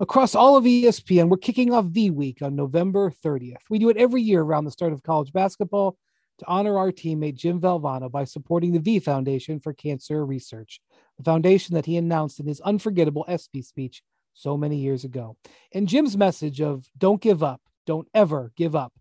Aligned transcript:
Across 0.00 0.34
all 0.34 0.56
of 0.56 0.64
ESPN, 0.64 1.28
we're 1.28 1.36
kicking 1.36 1.72
off 1.72 1.84
V 1.84 2.10
Week 2.10 2.42
on 2.42 2.56
November 2.56 3.12
30th. 3.24 3.62
We 3.70 3.78
do 3.78 3.90
it 3.90 3.96
every 3.96 4.22
year 4.22 4.40
around 4.40 4.64
the 4.64 4.72
start 4.72 4.92
of 4.92 5.04
college 5.04 5.32
basketball 5.32 5.96
to 6.40 6.46
honor 6.48 6.76
our 6.76 6.90
teammate 6.90 7.36
Jim 7.36 7.60
Valvano 7.60 8.10
by 8.10 8.24
supporting 8.24 8.72
the 8.72 8.80
V 8.80 8.98
Foundation 8.98 9.60
for 9.60 9.72
Cancer 9.72 10.26
Research, 10.26 10.80
the 11.16 11.22
foundation 11.22 11.76
that 11.76 11.86
he 11.86 11.96
announced 11.96 12.40
in 12.40 12.46
his 12.48 12.60
unforgettable 12.62 13.24
ESPY 13.28 13.62
speech 13.62 14.02
so 14.32 14.56
many 14.56 14.78
years 14.78 15.04
ago. 15.04 15.36
And 15.72 15.86
Jim's 15.86 16.16
message 16.16 16.60
of 16.60 16.84
don't 16.98 17.22
give 17.22 17.44
up, 17.44 17.60
don't 17.86 18.08
ever 18.14 18.50
give 18.56 18.74
up, 18.74 18.92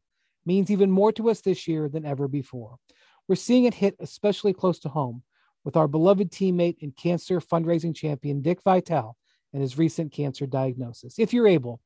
means 0.45 0.69
even 0.69 0.91
more 0.91 1.11
to 1.13 1.31
us 1.31 1.41
this 1.41 1.67
year 1.67 1.89
than 1.89 2.05
ever 2.05 2.27
before. 2.27 2.77
We're 3.27 3.33
seeing 3.33 3.63
it 3.63 3.73
hit 3.73 3.95
especially 3.99 4.53
close 4.53 4.77
to 4.81 4.89
home 4.89 5.23
with 5.65 5.75
our 5.75 5.87
beloved 5.87 6.29
teammate 6.29 6.83
and 6.83 6.95
cancer 6.95 7.41
fundraising 7.41 7.95
champion, 7.95 8.43
Dick 8.43 8.61
Vitale 8.61 9.17
and 9.53 9.61
his 9.61 9.77
recent 9.77 10.11
cancer 10.11 10.45
diagnosis. 10.47 11.19
If 11.19 11.31
you're 11.31 11.47
able, 11.47 11.79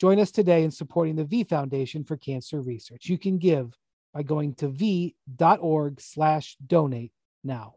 join 0.00 0.18
us 0.18 0.30
today 0.30 0.64
in 0.64 0.70
supporting 0.70 1.16
the 1.16 1.24
V 1.24 1.44
Foundation 1.44 2.04
for 2.04 2.16
Cancer 2.16 2.60
Research. 2.60 3.06
You 3.06 3.16
can 3.16 3.38
give 3.38 3.78
by 4.12 4.24
going 4.24 4.54
to 4.56 4.68
v.org 4.68 6.00
slash 6.00 6.56
donate 6.66 7.12
now. 7.44 7.74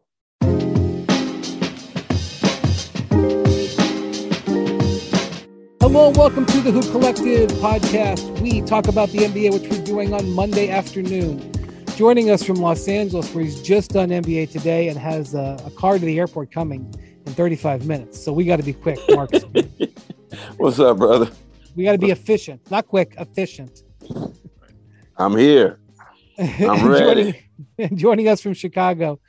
Hello 5.80 6.10
welcome 6.10 6.44
to 6.46 6.60
the 6.60 6.72
Hoop 6.72 6.90
Collective 6.90 7.50
podcast. 7.52 8.40
We 8.40 8.62
talk 8.62 8.88
about 8.88 9.10
the 9.10 9.18
NBA, 9.18 9.52
which 9.52 9.70
we're 9.70 9.84
doing 9.84 10.12
on 10.12 10.28
Monday 10.32 10.70
afternoon. 10.70 11.52
Joining 11.94 12.30
us 12.30 12.42
from 12.42 12.56
Los 12.56 12.88
Angeles, 12.88 13.32
where 13.32 13.44
he's 13.44 13.62
just 13.62 13.92
done 13.92 14.08
NBA 14.08 14.50
today 14.50 14.88
and 14.88 14.98
has 14.98 15.34
a, 15.34 15.56
a 15.64 15.70
car 15.70 16.00
to 16.00 16.04
the 16.04 16.18
airport 16.18 16.50
coming 16.50 16.92
in 17.13 17.13
35 17.34 17.86
minutes. 17.86 18.22
So 18.22 18.32
we 18.32 18.44
got 18.44 18.56
to 18.56 18.62
be 18.62 18.72
quick, 18.72 18.98
Mark. 19.10 19.30
What's 20.56 20.78
up, 20.78 20.98
brother? 20.98 21.30
We 21.76 21.84
got 21.84 21.92
to 21.92 21.98
be 21.98 22.10
efficient, 22.10 22.70
not 22.70 22.86
quick, 22.86 23.14
efficient. 23.18 23.82
I'm 25.16 25.36
here. 25.36 25.78
I'm 26.38 26.88
ready. 26.88 27.44
joining, 27.78 27.96
joining 27.96 28.28
us 28.28 28.40
from 28.40 28.54
Chicago 28.54 29.20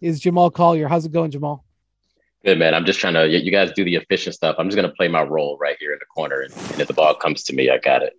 is 0.00 0.20
Jamal 0.20 0.50
Collier. 0.50 0.88
How's 0.88 1.06
it 1.06 1.12
going, 1.12 1.30
Jamal? 1.30 1.64
Good 2.44 2.58
man. 2.58 2.74
I'm 2.74 2.84
just 2.84 3.00
trying 3.00 3.14
to. 3.14 3.26
You 3.28 3.50
guys 3.50 3.72
do 3.72 3.84
the 3.84 3.96
efficient 3.96 4.34
stuff. 4.34 4.56
I'm 4.58 4.68
just 4.68 4.76
gonna 4.76 4.92
play 4.92 5.08
my 5.08 5.22
role 5.22 5.58
right 5.60 5.76
here 5.80 5.92
in 5.92 5.98
the 5.98 6.06
corner, 6.06 6.40
and, 6.40 6.54
and 6.54 6.80
if 6.80 6.86
the 6.86 6.94
ball 6.94 7.14
comes 7.14 7.42
to 7.44 7.54
me, 7.54 7.68
I 7.68 7.78
got 7.78 8.02
it. 8.02 8.12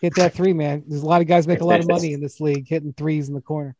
Hit 0.00 0.14
that 0.14 0.34
three, 0.34 0.52
man. 0.52 0.84
There's 0.86 1.02
a 1.02 1.06
lot 1.06 1.20
of 1.20 1.26
guys 1.26 1.46
make 1.46 1.60
a 1.60 1.64
lot 1.64 1.80
of 1.80 1.88
money 1.88 2.12
in 2.12 2.20
this 2.20 2.40
league 2.40 2.68
hitting 2.68 2.92
threes 2.92 3.28
in 3.28 3.34
the 3.34 3.40
corner. 3.40 3.74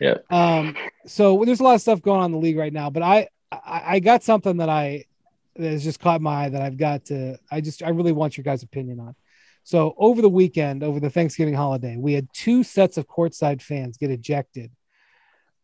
Yeah. 0.00 0.18
Um. 0.30 0.76
So 1.06 1.42
there's 1.44 1.60
a 1.60 1.64
lot 1.64 1.74
of 1.74 1.80
stuff 1.80 2.02
going 2.02 2.20
on 2.20 2.26
in 2.26 2.32
the 2.32 2.38
league 2.38 2.56
right 2.56 2.72
now, 2.72 2.88
but 2.90 3.02
I 3.02 3.28
I, 3.52 3.82
I 3.86 3.98
got 4.00 4.22
something 4.22 4.58
that 4.58 4.68
I 4.68 5.04
that 5.56 5.70
has 5.70 5.84
just 5.84 6.00
caught 6.00 6.20
my 6.20 6.44
eye 6.44 6.48
that 6.48 6.62
I've 6.62 6.76
got 6.76 7.06
to. 7.06 7.38
I 7.50 7.60
just 7.60 7.82
I 7.82 7.90
really 7.90 8.12
want 8.12 8.36
your 8.36 8.44
guys' 8.44 8.62
opinion 8.62 9.00
on. 9.00 9.14
So 9.64 9.94
over 9.98 10.22
the 10.22 10.28
weekend, 10.28 10.84
over 10.84 11.00
the 11.00 11.10
Thanksgiving 11.10 11.54
holiday, 11.54 11.96
we 11.96 12.12
had 12.12 12.28
two 12.32 12.62
sets 12.62 12.98
of 12.98 13.08
courtside 13.08 13.60
fans 13.60 13.96
get 13.96 14.10
ejected 14.10 14.70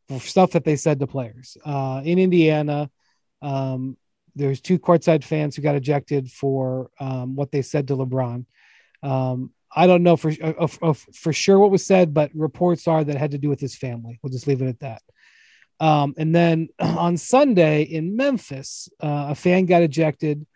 for 0.08 0.18
stuff 0.18 0.52
that 0.52 0.64
they 0.64 0.76
said 0.76 0.98
to 1.00 1.06
players. 1.06 1.56
Uh, 1.64 2.02
in 2.04 2.18
Indiana, 2.18 2.90
um, 3.42 3.96
there's 4.34 4.60
two 4.60 4.78
courtside 4.78 5.22
fans 5.24 5.54
who 5.54 5.62
got 5.62 5.76
ejected 5.76 6.30
for 6.30 6.90
um, 6.98 7.36
what 7.36 7.52
they 7.52 7.62
said 7.62 7.88
to 7.88 7.96
LeBron. 7.96 8.44
Um, 9.02 9.52
I 9.74 9.86
don't 9.86 10.02
know 10.02 10.16
for 10.16 10.32
uh, 10.42 10.68
uh, 10.82 10.92
for 10.92 11.32
sure 11.32 11.58
what 11.58 11.70
was 11.70 11.86
said, 11.86 12.12
but 12.12 12.30
reports 12.34 12.86
are 12.88 13.04
that 13.04 13.16
it 13.16 13.18
had 13.18 13.30
to 13.30 13.38
do 13.38 13.48
with 13.48 13.60
his 13.60 13.76
family. 13.76 14.18
We'll 14.22 14.32
just 14.32 14.46
leave 14.46 14.62
it 14.62 14.68
at 14.68 14.80
that. 14.80 15.02
Um, 15.82 16.14
and 16.16 16.32
then 16.34 16.68
on 16.78 17.16
Sunday 17.16 17.82
in 17.82 18.16
Memphis, 18.16 18.88
uh, 19.02 19.26
a 19.30 19.34
fan 19.34 19.66
got 19.66 19.82
ejected 19.82 20.46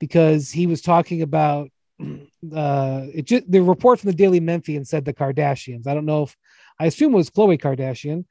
because 0.00 0.50
he 0.50 0.66
was 0.66 0.82
talking 0.82 1.22
about 1.22 1.70
uh. 2.54 3.06
Just, 3.22 3.50
the 3.50 3.62
report 3.62 4.00
from 4.00 4.10
the 4.10 4.16
Daily 4.16 4.40
Memphian 4.40 4.84
said 4.84 5.04
the 5.04 5.14
Kardashians. 5.14 5.86
I 5.86 5.94
don't 5.94 6.04
know 6.04 6.24
if 6.24 6.36
I 6.78 6.86
assume 6.86 7.14
it 7.14 7.16
was 7.16 7.30
Khloe 7.30 7.60
Kardashian, 7.60 8.24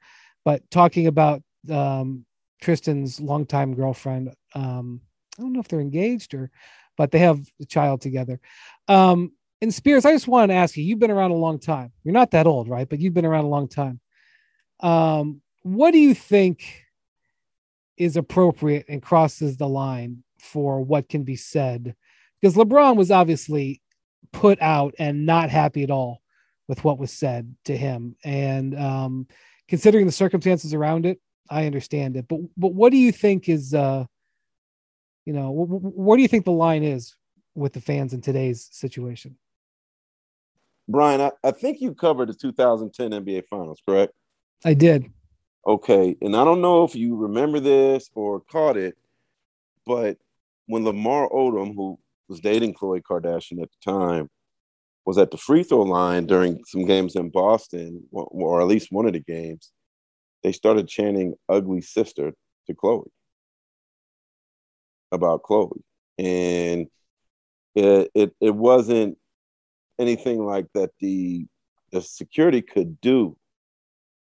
but 0.44 0.70
talking 0.70 1.06
about 1.06 1.42
um, 1.70 2.26
Tristan's 2.60 3.20
longtime 3.20 3.74
girlfriend. 3.74 4.34
Um, 4.54 5.00
I 5.38 5.42
don't 5.42 5.54
know 5.54 5.60
if 5.60 5.68
they're 5.68 5.80
engaged 5.80 6.34
or, 6.34 6.50
but 6.98 7.10
they 7.10 7.20
have 7.20 7.40
a 7.60 7.64
child 7.64 8.02
together. 8.02 8.38
Um, 8.86 9.32
and 9.62 9.72
Spears, 9.72 10.04
I 10.04 10.12
just 10.12 10.28
wanted 10.28 10.48
to 10.48 10.58
ask 10.58 10.76
you. 10.76 10.84
You've 10.84 10.98
been 10.98 11.10
around 11.10 11.30
a 11.30 11.36
long 11.36 11.58
time. 11.58 11.90
You're 12.04 12.12
not 12.12 12.32
that 12.32 12.46
old, 12.46 12.68
right? 12.68 12.86
But 12.86 13.00
you've 13.00 13.14
been 13.14 13.24
around 13.24 13.46
a 13.46 13.48
long 13.48 13.66
time. 13.66 13.98
Um, 14.80 15.40
what 15.64 15.90
do 15.90 15.98
you 15.98 16.14
think 16.14 16.84
is 17.96 18.16
appropriate 18.16 18.86
and 18.88 19.02
crosses 19.02 19.56
the 19.56 19.68
line 19.68 20.22
for 20.38 20.80
what 20.80 21.08
can 21.08 21.24
be 21.24 21.36
said? 21.36 21.96
Because 22.40 22.54
LeBron 22.54 22.96
was 22.96 23.10
obviously 23.10 23.82
put 24.32 24.60
out 24.60 24.94
and 24.98 25.26
not 25.26 25.50
happy 25.50 25.82
at 25.82 25.90
all 25.90 26.20
with 26.68 26.84
what 26.84 26.98
was 26.98 27.10
said 27.10 27.54
to 27.64 27.76
him. 27.76 28.14
And 28.24 28.78
um, 28.78 29.26
considering 29.68 30.06
the 30.06 30.12
circumstances 30.12 30.74
around 30.74 31.06
it, 31.06 31.20
I 31.50 31.66
understand 31.66 32.16
it. 32.16 32.28
But 32.28 32.40
but 32.56 32.74
what 32.74 32.90
do 32.90 32.98
you 32.98 33.12
think 33.12 33.48
is 33.48 33.74
uh, 33.74 34.04
you 35.24 35.32
know, 35.32 35.50
what 35.50 36.16
do 36.16 36.22
you 36.22 36.28
think 36.28 36.44
the 36.44 36.52
line 36.52 36.82
is 36.82 37.16
with 37.54 37.72
the 37.72 37.80
fans 37.80 38.12
in 38.12 38.20
today's 38.20 38.68
situation? 38.70 39.36
Brian, 40.86 41.20
I, 41.20 41.30
I 41.42 41.50
think 41.50 41.80
you 41.80 41.94
covered 41.94 42.28
the 42.28 42.34
2010 42.34 43.10
NBA 43.24 43.44
Finals, 43.48 43.80
correct? 43.86 44.12
I 44.64 44.74
did. 44.74 45.06
Okay, 45.66 46.14
and 46.20 46.36
I 46.36 46.44
don't 46.44 46.60
know 46.60 46.84
if 46.84 46.94
you 46.94 47.16
remember 47.16 47.58
this 47.58 48.10
or 48.14 48.40
caught 48.40 48.76
it, 48.76 48.98
but 49.86 50.18
when 50.66 50.84
Lamar 50.84 51.28
Odom, 51.30 51.74
who 51.74 51.98
was 52.28 52.40
dating 52.40 52.74
Khloe 52.74 53.00
Kardashian 53.00 53.62
at 53.62 53.70
the 53.70 53.92
time, 53.92 54.28
was 55.06 55.16
at 55.16 55.30
the 55.30 55.38
free 55.38 55.62
throw 55.62 55.82
line 55.82 56.26
during 56.26 56.62
some 56.66 56.84
games 56.84 57.16
in 57.16 57.30
Boston, 57.30 58.04
or 58.10 58.60
at 58.60 58.66
least 58.66 58.92
one 58.92 59.06
of 59.06 59.14
the 59.14 59.20
games, 59.20 59.72
they 60.42 60.52
started 60.52 60.86
chanting 60.86 61.34
"ugly 61.48 61.80
sister" 61.80 62.32
to 62.66 62.74
Khloe 62.74 63.06
about 65.12 65.42
Khloe, 65.42 65.80
and 66.18 66.88
it 67.74 68.10
it, 68.14 68.34
it 68.40 68.54
wasn't 68.54 69.16
anything 69.98 70.44
like 70.44 70.66
that. 70.74 70.90
The 71.00 71.46
the 71.90 72.02
security 72.02 72.60
could 72.60 73.00
do 73.00 73.36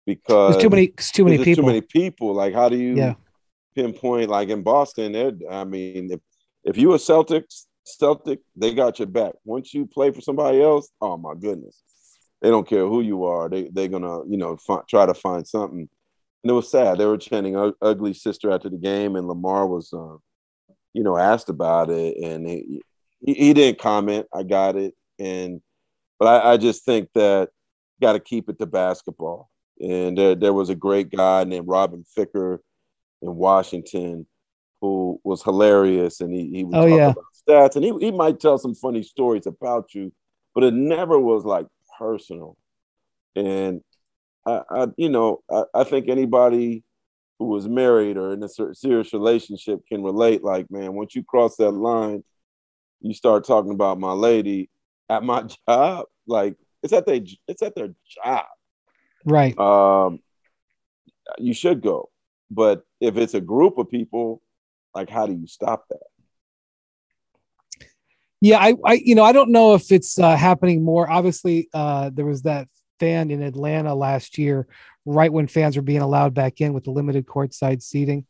because 0.05 0.53
there's 0.53 0.63
too 0.63 0.69
many 0.69 0.87
too 0.87 1.25
many 1.25 1.37
people. 1.43 1.63
Too 1.63 1.67
many 1.67 1.81
people. 1.81 2.33
Like, 2.33 2.53
how 2.53 2.69
do 2.69 2.77
you 2.77 2.95
yeah. 2.95 3.13
pinpoint? 3.75 4.29
Like 4.29 4.49
in 4.49 4.63
Boston, 4.63 5.15
I 5.49 5.63
mean, 5.63 6.11
if 6.11 6.19
if 6.63 6.77
you 6.77 6.93
a 6.93 6.97
Celtics 6.97 7.65
Celtic, 7.85 8.39
they 8.55 8.73
got 8.73 8.99
your 8.99 9.07
back. 9.07 9.33
Once 9.45 9.73
you 9.73 9.85
play 9.85 10.11
for 10.11 10.21
somebody 10.21 10.61
else, 10.61 10.89
oh 11.01 11.17
my 11.17 11.33
goodness, 11.35 11.81
they 12.41 12.49
don't 12.49 12.67
care 12.67 12.85
who 12.85 13.01
you 13.01 13.25
are. 13.25 13.49
They 13.49 13.69
they're 13.71 13.87
gonna 13.87 14.25
you 14.25 14.37
know 14.37 14.57
fi- 14.57 14.83
try 14.89 15.05
to 15.05 15.13
find 15.13 15.47
something. 15.47 15.89
And 16.43 16.51
it 16.51 16.53
was 16.53 16.69
sad. 16.69 16.97
They 16.97 17.05
were 17.05 17.17
chanting 17.17 17.73
"ugly 17.81 18.13
sister" 18.13 18.51
after 18.51 18.69
the 18.69 18.77
game, 18.77 19.15
and 19.15 19.27
Lamar 19.27 19.65
was, 19.65 19.93
uh, 19.93 20.17
you 20.91 21.03
know, 21.03 21.17
asked 21.17 21.47
about 21.47 21.89
it, 21.89 22.17
and 22.21 22.45
he, 22.45 22.81
he, 23.25 23.33
he 23.33 23.53
didn't 23.53 23.79
comment. 23.79 24.27
I 24.33 24.43
got 24.43 24.75
it, 24.75 24.93
and 25.19 25.61
but 26.19 26.27
I, 26.27 26.53
I 26.53 26.57
just 26.57 26.83
think 26.83 27.09
that 27.15 27.49
got 28.01 28.13
to 28.13 28.19
keep 28.19 28.49
it 28.49 28.59
to 28.59 28.65
basketball. 28.65 29.49
And 29.79 30.17
there, 30.17 30.35
there 30.35 30.53
was 30.53 30.69
a 30.69 30.75
great 30.75 31.09
guy 31.09 31.43
named 31.43 31.67
Robin 31.67 32.05
Ficker 32.17 32.59
in 33.21 33.35
Washington 33.35 34.27
who 34.81 35.19
was 35.23 35.43
hilarious. 35.43 36.21
And 36.21 36.33
he, 36.33 36.49
he 36.49 36.63
would 36.63 36.75
oh, 36.75 36.87
talk 36.87 36.97
yeah. 36.97 37.09
about 37.09 37.25
stats 37.47 37.75
and 37.75 37.85
he, 37.85 37.93
he 37.99 38.11
might 38.11 38.39
tell 38.39 38.57
some 38.57 38.75
funny 38.75 39.03
stories 39.03 39.45
about 39.45 39.93
you, 39.93 40.11
but 40.53 40.63
it 40.63 40.73
never 40.73 41.19
was 41.19 41.45
like 41.45 41.67
personal. 41.97 42.57
And 43.35 43.81
I, 44.45 44.61
I 44.69 44.87
you 44.97 45.09
know, 45.09 45.41
I, 45.49 45.63
I 45.73 45.83
think 45.83 46.09
anybody 46.09 46.83
who 47.39 47.45
was 47.45 47.67
married 47.67 48.17
or 48.17 48.33
in 48.33 48.43
a 48.43 48.49
serious 48.73 49.13
relationship 49.13 49.79
can 49.87 50.03
relate. 50.03 50.43
Like, 50.43 50.69
man, 50.69 50.93
once 50.93 51.15
you 51.15 51.23
cross 51.23 51.55
that 51.57 51.71
line, 51.71 52.23
you 53.01 53.13
start 53.13 53.45
talking 53.45 53.73
about 53.73 53.99
my 53.99 54.11
lady 54.11 54.69
at 55.09 55.23
my 55.23 55.43
job. 55.67 56.05
Like, 56.27 56.55
it's 56.81 56.93
at 56.93 57.05
their 57.05 57.21
it's 57.47 57.61
at 57.61 57.75
their 57.75 57.89
job. 58.23 58.45
Right. 59.25 59.57
Um, 59.57 60.19
you 61.37 61.53
should 61.53 61.81
go. 61.81 62.09
But 62.51 62.83
if 62.99 63.17
it's 63.17 63.33
a 63.33 63.41
group 63.41 63.77
of 63.77 63.89
people, 63.89 64.41
like 64.93 65.09
how 65.09 65.25
do 65.25 65.33
you 65.33 65.47
stop 65.47 65.85
that? 65.89 65.99
Yeah, 68.41 68.59
I, 68.59 68.75
I 68.85 68.93
you 69.03 69.15
know, 69.15 69.23
I 69.23 69.31
don't 69.31 69.51
know 69.51 69.73
if 69.73 69.91
it's 69.91 70.19
uh, 70.19 70.35
happening 70.35 70.83
more. 70.83 71.09
Obviously, 71.09 71.69
uh, 71.73 72.11
there 72.13 72.25
was 72.25 72.41
that 72.43 72.67
fan 72.99 73.31
in 73.31 73.41
Atlanta 73.41 73.95
last 73.95 74.37
year, 74.37 74.67
right 75.05 75.31
when 75.31 75.47
fans 75.47 75.75
were 75.75 75.81
being 75.81 76.01
allowed 76.01 76.33
back 76.33 76.59
in 76.61 76.73
with 76.73 76.83
the 76.83 76.91
limited 76.91 77.25
courtside 77.25 77.81
seating, 77.81 78.25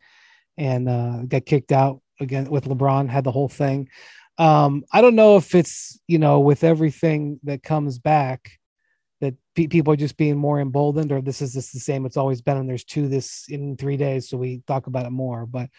and 0.57 0.88
uh, 0.88 1.24
got 1.28 1.46
kicked 1.46 1.72
out 1.72 2.01
again 2.19 2.46
with 2.46 2.66
LeBron. 2.66 3.10
Had 3.10 3.24
the 3.24 3.31
whole 3.31 3.50
thing. 3.50 3.89
Um, 4.38 4.84
I 4.92 5.01
don't 5.01 5.16
know 5.16 5.36
if 5.38 5.56
it's 5.56 6.00
you 6.07 6.19
know 6.19 6.39
with 6.39 6.63
everything 6.63 7.39
that 7.44 7.63
comes 7.63 7.98
back 7.98 8.51
that 9.24 9.36
pe- 9.56 9.68
people 9.68 9.94
are 9.94 9.98
just 9.98 10.18
being 10.18 10.38
more 10.38 10.60
emboldened, 10.60 11.12
or 11.12 11.22
this 11.22 11.42
is 11.42 11.54
just 11.54 11.72
the 11.72 11.80
same 11.80 12.06
it's 12.06 12.18
always 12.18 12.42
been, 12.42 12.58
and 12.58 12.68
there's 12.70 12.84
two 12.84 13.08
this 13.08 13.46
in 13.48 13.78
three 13.78 13.96
days, 13.96 14.28
so 14.28 14.38
we 14.38 14.62
talk 14.68 14.88
about 14.88 15.06
it 15.06 15.12
more. 15.12 15.46
But 15.46 15.70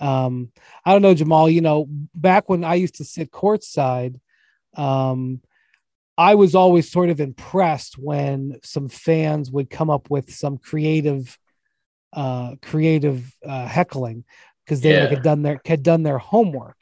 um, 0.00 0.50
I 0.86 0.92
don't 0.92 1.02
know, 1.02 1.14
Jamal. 1.14 1.50
You 1.50 1.60
know, 1.60 1.86
back 2.14 2.48
when 2.48 2.64
I 2.64 2.76
used 2.76 2.94
to 2.96 3.04
sit 3.04 3.30
courtside, 3.30 4.18
um, 4.74 5.42
I 6.16 6.34
was 6.34 6.54
always 6.54 6.90
sort 6.90 7.10
of 7.10 7.20
impressed 7.20 7.98
when 7.98 8.58
some 8.62 8.88
fans 8.88 9.50
would 9.50 9.68
come 9.68 9.90
up 9.90 10.08
with 10.08 10.32
some 10.32 10.56
creative, 10.56 11.38
uh, 12.14 12.54
creative 12.62 13.30
uh, 13.46 13.66
heckling 13.66 14.24
because 14.64 14.80
they 14.80 14.94
yeah. 14.94 15.08
had 15.08 15.22
done 15.22 15.42
their 15.42 15.60
had 15.66 15.82
done 15.82 16.04
their 16.04 16.18
homework. 16.18 16.78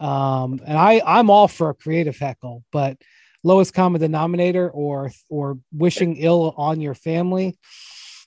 Um, 0.00 0.58
and 0.66 0.76
I 0.76 1.00
I'm 1.06 1.30
all 1.30 1.46
for 1.46 1.70
a 1.70 1.74
creative 1.74 2.18
heckle, 2.18 2.64
but 2.72 2.96
lowest 3.44 3.74
common 3.74 4.00
denominator 4.00 4.70
or 4.70 5.10
or 5.28 5.58
wishing 5.72 6.16
ill 6.16 6.54
on 6.56 6.80
your 6.80 6.94
family, 6.94 7.58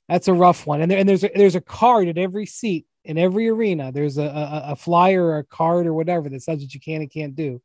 that's 0.07 0.27
a 0.27 0.33
rough 0.33 0.67
one. 0.67 0.81
And, 0.81 0.91
there, 0.91 0.99
and 0.99 1.07
there's 1.07 1.23
a, 1.23 1.31
there's 1.33 1.55
a 1.55 1.61
card 1.61 2.07
at 2.07 2.17
every 2.17 2.45
seat 2.45 2.85
in 3.03 3.17
every 3.17 3.47
arena. 3.49 3.91
There's 3.91 4.17
a, 4.17 4.23
a, 4.23 4.63
a 4.71 4.75
flyer 4.75 5.23
or 5.23 5.37
a 5.39 5.43
card 5.43 5.87
or 5.87 5.93
whatever 5.93 6.29
that 6.29 6.41
says 6.41 6.59
what 6.59 6.73
you 6.73 6.79
can 6.79 7.01
and 7.01 7.11
can't 7.11 7.35
do. 7.35 7.61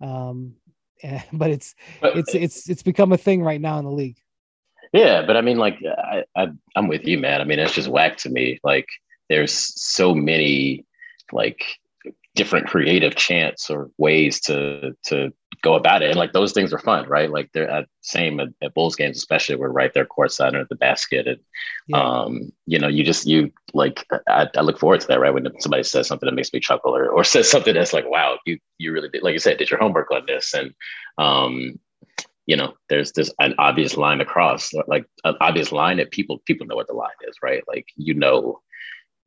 Um, 0.00 0.54
but 1.32 1.50
it's 1.50 1.74
but, 2.00 2.16
it's 2.16 2.34
it's 2.34 2.68
it's 2.68 2.82
become 2.82 3.12
a 3.12 3.18
thing 3.18 3.42
right 3.42 3.60
now 3.60 3.78
in 3.78 3.84
the 3.84 3.90
league. 3.90 4.18
Yeah, 4.92 5.26
but 5.26 5.36
I 5.36 5.40
mean, 5.40 5.58
like 5.58 5.78
I, 5.84 6.24
I 6.36 6.48
I'm 6.76 6.88
with 6.88 7.06
you, 7.06 7.18
man. 7.18 7.40
I 7.40 7.44
mean, 7.44 7.58
it's 7.58 7.74
just 7.74 7.88
whack 7.88 8.16
to 8.18 8.30
me. 8.30 8.60
Like 8.62 8.88
there's 9.28 9.52
so 9.52 10.14
many 10.14 10.86
like 11.32 11.64
different 12.34 12.66
creative 12.66 13.14
chants 13.14 13.70
or 13.70 13.90
ways 13.98 14.40
to 14.40 14.92
to 15.04 15.32
go 15.62 15.74
about 15.74 16.02
it. 16.02 16.10
And 16.10 16.18
like 16.18 16.32
those 16.32 16.52
things 16.52 16.72
are 16.72 16.78
fun, 16.78 17.08
right? 17.08 17.30
Like 17.30 17.50
they're 17.52 17.70
at 17.70 17.86
same 18.00 18.40
at, 18.40 18.48
at 18.62 18.74
Bulls 18.74 18.96
games, 18.96 19.16
especially 19.16 19.56
we're 19.56 19.68
right 19.68 19.92
there 19.94 20.04
courtside 20.04 20.60
at 20.60 20.68
the 20.68 20.74
basket. 20.74 21.26
And 21.26 21.38
yeah. 21.86 22.00
um, 22.00 22.52
you 22.66 22.78
know, 22.78 22.88
you 22.88 23.04
just 23.04 23.26
you 23.26 23.52
like 23.72 24.06
I, 24.28 24.48
I, 24.56 24.60
look 24.62 24.78
forward 24.78 25.00
to 25.00 25.06
that, 25.06 25.20
right? 25.20 25.32
When 25.32 25.48
somebody 25.60 25.84
says 25.84 26.06
something 26.08 26.26
that 26.26 26.34
makes 26.34 26.52
me 26.52 26.60
chuckle 26.60 26.94
or, 26.94 27.08
or 27.08 27.24
says 27.24 27.50
something 27.50 27.74
that's 27.74 27.92
like, 27.92 28.08
wow, 28.08 28.38
you 28.44 28.58
you 28.78 28.92
really 28.92 29.08
did 29.08 29.22
like 29.22 29.32
you 29.32 29.38
said, 29.38 29.58
did 29.58 29.70
your 29.70 29.80
homework 29.80 30.10
on 30.10 30.26
this. 30.26 30.54
And 30.54 30.74
um, 31.18 31.78
you 32.46 32.56
know, 32.56 32.74
there's 32.88 33.12
this 33.12 33.32
an 33.38 33.54
obvious 33.58 33.96
line 33.96 34.20
across, 34.20 34.72
like 34.86 35.06
an 35.24 35.34
obvious 35.40 35.72
line 35.72 35.96
that 35.98 36.10
people 36.10 36.42
people 36.44 36.66
know 36.66 36.76
what 36.76 36.88
the 36.88 36.94
line 36.94 37.10
is, 37.28 37.36
right? 37.42 37.62
Like 37.68 37.86
you 37.96 38.14
know 38.14 38.60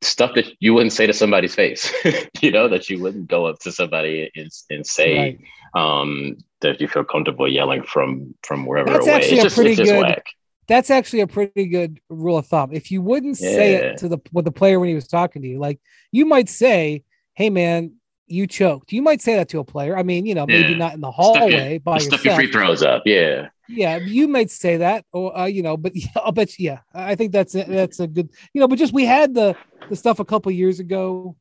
stuff 0.02 0.34
that 0.34 0.46
you 0.60 0.74
wouldn't 0.74 0.92
say 0.92 1.06
to 1.06 1.12
somebody's 1.12 1.54
face, 1.54 1.92
you 2.40 2.50
know, 2.50 2.68
that 2.68 2.88
you 2.88 3.00
wouldn't 3.00 3.28
go 3.28 3.46
up 3.46 3.58
to 3.60 3.72
somebody 3.72 4.30
and, 4.34 4.50
and 4.70 4.86
say 4.86 5.38
right. 5.74 6.00
um, 6.00 6.36
that 6.60 6.80
you 6.80 6.88
feel 6.88 7.04
comfortable 7.04 7.50
yelling 7.50 7.82
from 7.82 8.34
from 8.42 8.66
wherever 8.66 8.90
that's 8.90 9.06
away. 9.06 9.14
Actually 9.14 9.36
it's 9.36 9.40
a 9.40 9.46
just, 9.46 9.56
pretty 9.56 9.74
good, 9.76 10.02
whack. 10.02 10.26
That's 10.66 10.90
actually 10.90 11.20
a 11.20 11.26
pretty 11.26 11.66
good 11.66 12.00
rule 12.08 12.36
of 12.36 12.46
thumb. 12.46 12.70
If 12.72 12.90
you 12.90 13.00
wouldn't 13.02 13.40
yeah. 13.40 13.50
say 13.50 13.74
it 13.74 13.98
to 13.98 14.08
the 14.08 14.18
with 14.32 14.44
the 14.44 14.52
player 14.52 14.78
when 14.78 14.88
he 14.88 14.94
was 14.94 15.08
talking 15.08 15.42
to 15.42 15.48
you, 15.48 15.58
like 15.58 15.80
you 16.12 16.26
might 16.26 16.48
say, 16.48 17.04
"Hey, 17.34 17.50
man." 17.50 17.94
You 18.30 18.46
choked. 18.46 18.92
You 18.92 19.00
might 19.00 19.22
say 19.22 19.36
that 19.36 19.48
to 19.48 19.58
a 19.58 19.64
player. 19.64 19.96
I 19.96 20.02
mean, 20.02 20.26
you 20.26 20.34
know, 20.34 20.46
maybe 20.46 20.72
yeah. 20.72 20.76
not 20.76 20.92
in 20.92 21.00
the 21.00 21.10
hallway 21.10 21.48
stuff 21.48 21.70
your, 21.70 21.80
by 21.80 21.94
yourself. 21.94 22.20
Stuff 22.20 22.24
your 22.26 22.34
free 22.34 22.52
throws 22.52 22.82
up. 22.82 23.04
Yeah 23.06 23.48
yeah, 23.68 23.98
you 23.98 24.28
might 24.28 24.50
say 24.50 24.78
that, 24.78 25.04
or 25.12 25.36
uh, 25.36 25.46
you 25.46 25.62
know, 25.62 25.76
but 25.76 25.92
yeah, 25.94 26.08
I'll 26.16 26.32
bet 26.32 26.58
you, 26.58 26.70
yeah, 26.70 26.80
I 26.94 27.14
think 27.14 27.32
that's 27.32 27.54
a, 27.54 27.64
that's 27.64 28.00
a 28.00 28.06
good, 28.06 28.30
you 28.52 28.60
know, 28.60 28.68
but 28.68 28.78
just 28.78 28.92
we 28.92 29.04
had 29.04 29.34
the 29.34 29.56
the 29.88 29.96
stuff 29.96 30.18
a 30.18 30.24
couple 30.24 30.50
years 30.52 30.80
ago 30.80 31.36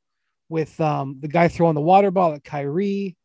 with 0.50 0.80
um 0.80 1.18
the 1.20 1.28
guy 1.28 1.48
throwing 1.48 1.76
the 1.76 1.82
water 1.82 2.12
ball 2.12 2.34
at 2.34 2.44
Kyrie. 2.44 3.16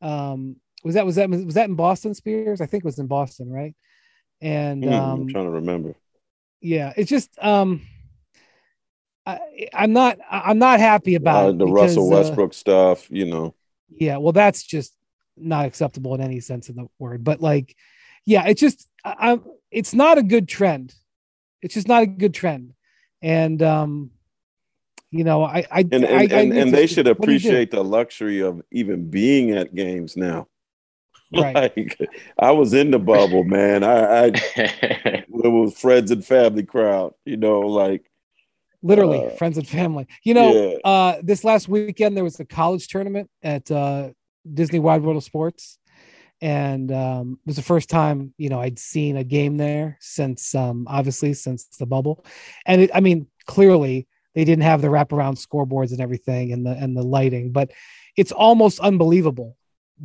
Um, 0.00 0.56
was 0.84 0.94
that 0.94 1.06
was 1.06 1.16
that 1.16 1.28
was 1.30 1.54
that 1.54 1.68
in 1.68 1.74
Boston 1.74 2.14
Spears? 2.14 2.60
I 2.60 2.66
think 2.66 2.84
it 2.84 2.86
was 2.86 2.98
in 2.98 3.06
Boston, 3.06 3.50
right? 3.50 3.74
And 4.40 4.84
mm, 4.84 4.92
um, 4.92 5.22
I'm 5.22 5.28
trying 5.28 5.46
to 5.46 5.50
remember. 5.50 5.94
Yeah, 6.60 6.92
it's 6.96 7.10
just 7.10 7.30
um, 7.42 7.82
I, 9.26 9.68
I'm 9.74 9.92
not 9.92 10.18
I'm 10.30 10.58
not 10.58 10.80
happy 10.80 11.14
about 11.14 11.48
uh, 11.48 11.52
the 11.52 11.66
because, 11.66 11.72
Russell 11.72 12.08
Westbrook 12.08 12.50
uh, 12.50 12.54
stuff, 12.54 13.10
you 13.10 13.26
know. 13.26 13.54
Yeah, 13.90 14.18
well, 14.18 14.32
that's 14.32 14.62
just 14.62 14.94
not 15.36 15.66
acceptable 15.66 16.14
in 16.14 16.20
any 16.20 16.40
sense 16.40 16.68
of 16.68 16.76
the 16.76 16.86
word. 16.98 17.24
But 17.24 17.40
like, 17.40 17.76
yeah, 18.28 18.46
it's 18.46 18.60
just 18.60 18.86
I, 19.04 19.40
it's 19.70 19.94
not 19.94 20.18
a 20.18 20.22
good 20.22 20.48
trend. 20.48 20.94
It's 21.62 21.74
just 21.74 21.88
not 21.88 22.02
a 22.02 22.06
good 22.06 22.34
trend, 22.34 22.74
and 23.22 23.62
um, 23.62 24.10
you 25.10 25.24
know, 25.24 25.42
I 25.42 25.64
I 25.70 25.80
and 25.80 25.94
and, 25.94 26.06
I, 26.06 26.22
and, 26.24 26.52
and 26.52 26.74
they 26.74 26.86
should 26.86 27.08
appreciate 27.08 27.70
the 27.70 27.82
luxury 27.82 28.40
of 28.40 28.60
even 28.70 29.08
being 29.08 29.52
at 29.52 29.74
games 29.74 30.16
now. 30.16 30.46
Right. 31.30 31.54
Like, 31.54 31.98
I 32.38 32.52
was 32.52 32.72
in 32.72 32.90
the 32.90 32.98
bubble, 32.98 33.44
man. 33.44 33.84
I, 33.84 34.28
I 34.28 34.32
it 34.56 35.28
was 35.28 35.78
friends 35.78 36.10
and 36.10 36.24
family 36.24 36.62
crowd, 36.62 37.12
you 37.26 37.36
know, 37.36 37.60
like 37.60 38.10
literally 38.82 39.26
uh, 39.26 39.30
friends 39.36 39.58
and 39.58 39.68
family. 39.68 40.06
You 40.24 40.32
know, 40.32 40.52
yeah. 40.54 40.90
uh, 40.90 41.20
this 41.22 41.44
last 41.44 41.68
weekend 41.68 42.16
there 42.16 42.24
was 42.24 42.40
a 42.40 42.46
college 42.46 42.88
tournament 42.88 43.28
at 43.42 43.70
uh, 43.70 44.08
Disney 44.54 44.78
Wide 44.78 45.02
World 45.02 45.18
of 45.18 45.22
Sports, 45.22 45.78
and 46.40 46.92
um, 46.92 47.38
it 47.44 47.46
was 47.46 47.56
the 47.56 47.62
first 47.62 47.88
time 47.88 48.32
you 48.38 48.48
know 48.48 48.60
I'd 48.60 48.78
seen 48.78 49.16
a 49.16 49.24
game 49.24 49.56
there 49.56 49.96
since 50.00 50.54
um, 50.54 50.86
obviously 50.88 51.34
since 51.34 51.64
the 51.78 51.86
bubble, 51.86 52.24
and 52.66 52.82
it, 52.82 52.90
I 52.94 53.00
mean 53.00 53.26
clearly 53.46 54.06
they 54.34 54.44
didn't 54.44 54.62
have 54.62 54.82
the 54.82 54.88
wraparound 54.88 55.44
scoreboards 55.44 55.90
and 55.90 56.00
everything 56.00 56.52
and 56.52 56.64
the 56.64 56.70
and 56.70 56.96
the 56.96 57.02
lighting, 57.02 57.52
but 57.52 57.70
it's 58.16 58.32
almost 58.32 58.80
unbelievable 58.80 59.56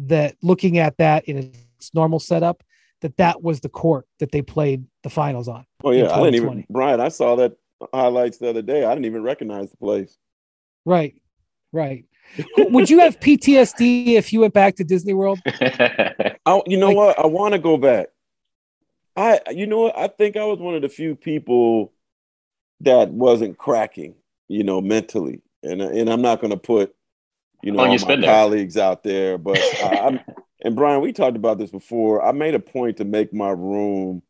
that 0.08 0.36
looking 0.42 0.78
at 0.78 0.98
that 0.98 1.26
in 1.26 1.38
its 1.38 1.94
normal 1.94 2.20
setup 2.20 2.64
that 3.02 3.18
that 3.18 3.44
was 3.44 3.60
the 3.60 3.70
court 3.70 4.08
that 4.20 4.32
they 4.32 4.42
played 4.42 4.86
the 5.04 5.10
finals 5.10 5.48
on. 5.48 5.66
Oh 5.84 5.92
yeah, 5.92 6.12
I 6.12 6.24
didn't 6.24 6.36
even 6.36 6.66
Brian. 6.70 7.00
I 7.00 7.10
saw 7.10 7.36
that 7.36 7.58
highlights 7.94 8.38
the 8.38 8.50
other 8.50 8.62
day. 8.62 8.86
I 8.86 8.90
didn't 8.94 9.06
even 9.06 9.24
recognize 9.24 9.70
the 9.70 9.78
place. 9.78 10.18
Right, 10.86 11.16
right. 11.72 12.06
Would 12.58 12.90
you 12.90 13.00
have 13.00 13.20
PTSD 13.20 14.14
if 14.14 14.34
you 14.34 14.42
went 14.42 14.54
back 14.54 14.76
to 14.76 14.84
Disney 14.84 15.14
World? 15.14 15.40
I, 15.46 16.62
you 16.66 16.78
know 16.78 16.88
like, 16.88 16.96
what? 16.96 17.20
I 17.20 17.28
want 17.28 17.54
to 17.54 17.60
go 17.60 17.78
back. 17.78 18.08
I, 19.16 19.40
you 19.52 19.68
know 19.68 19.80
what? 19.80 19.98
I 19.98 20.08
think 20.08 20.38
I 20.38 20.46
was 20.46 20.60
one 20.60 20.76
of 20.76 20.82
the 20.82 20.90
few 20.90 21.16
people 21.16 21.94
that 22.82 23.10
wasn't 23.10 23.58
cracking, 23.58 24.16
you 24.48 24.64
know, 24.64 24.82
mentally. 24.82 25.42
And 25.62 25.82
and 25.82 26.10
I'm 26.10 26.22
not 26.22 26.42
going 26.42 26.52
to 26.52 26.58
put, 26.58 26.96
you 27.62 27.72
know, 27.72 27.84
all 27.84 27.98
my 27.98 28.22
colleagues 28.22 28.78
out 28.78 29.04
there, 29.04 29.38
but 29.38 29.58
I, 29.84 30.00
I'm. 30.00 30.20
And 30.66 30.78
Brian, 30.78 31.02
we 31.02 31.12
talked 31.12 31.36
about 31.36 31.58
this 31.58 31.72
before. 31.72 32.26
I 32.26 32.32
made 32.32 32.56
a 32.56 32.60
point 32.60 32.96
to 32.98 33.04
make 33.04 33.34
my 33.34 33.50
room 33.50 34.24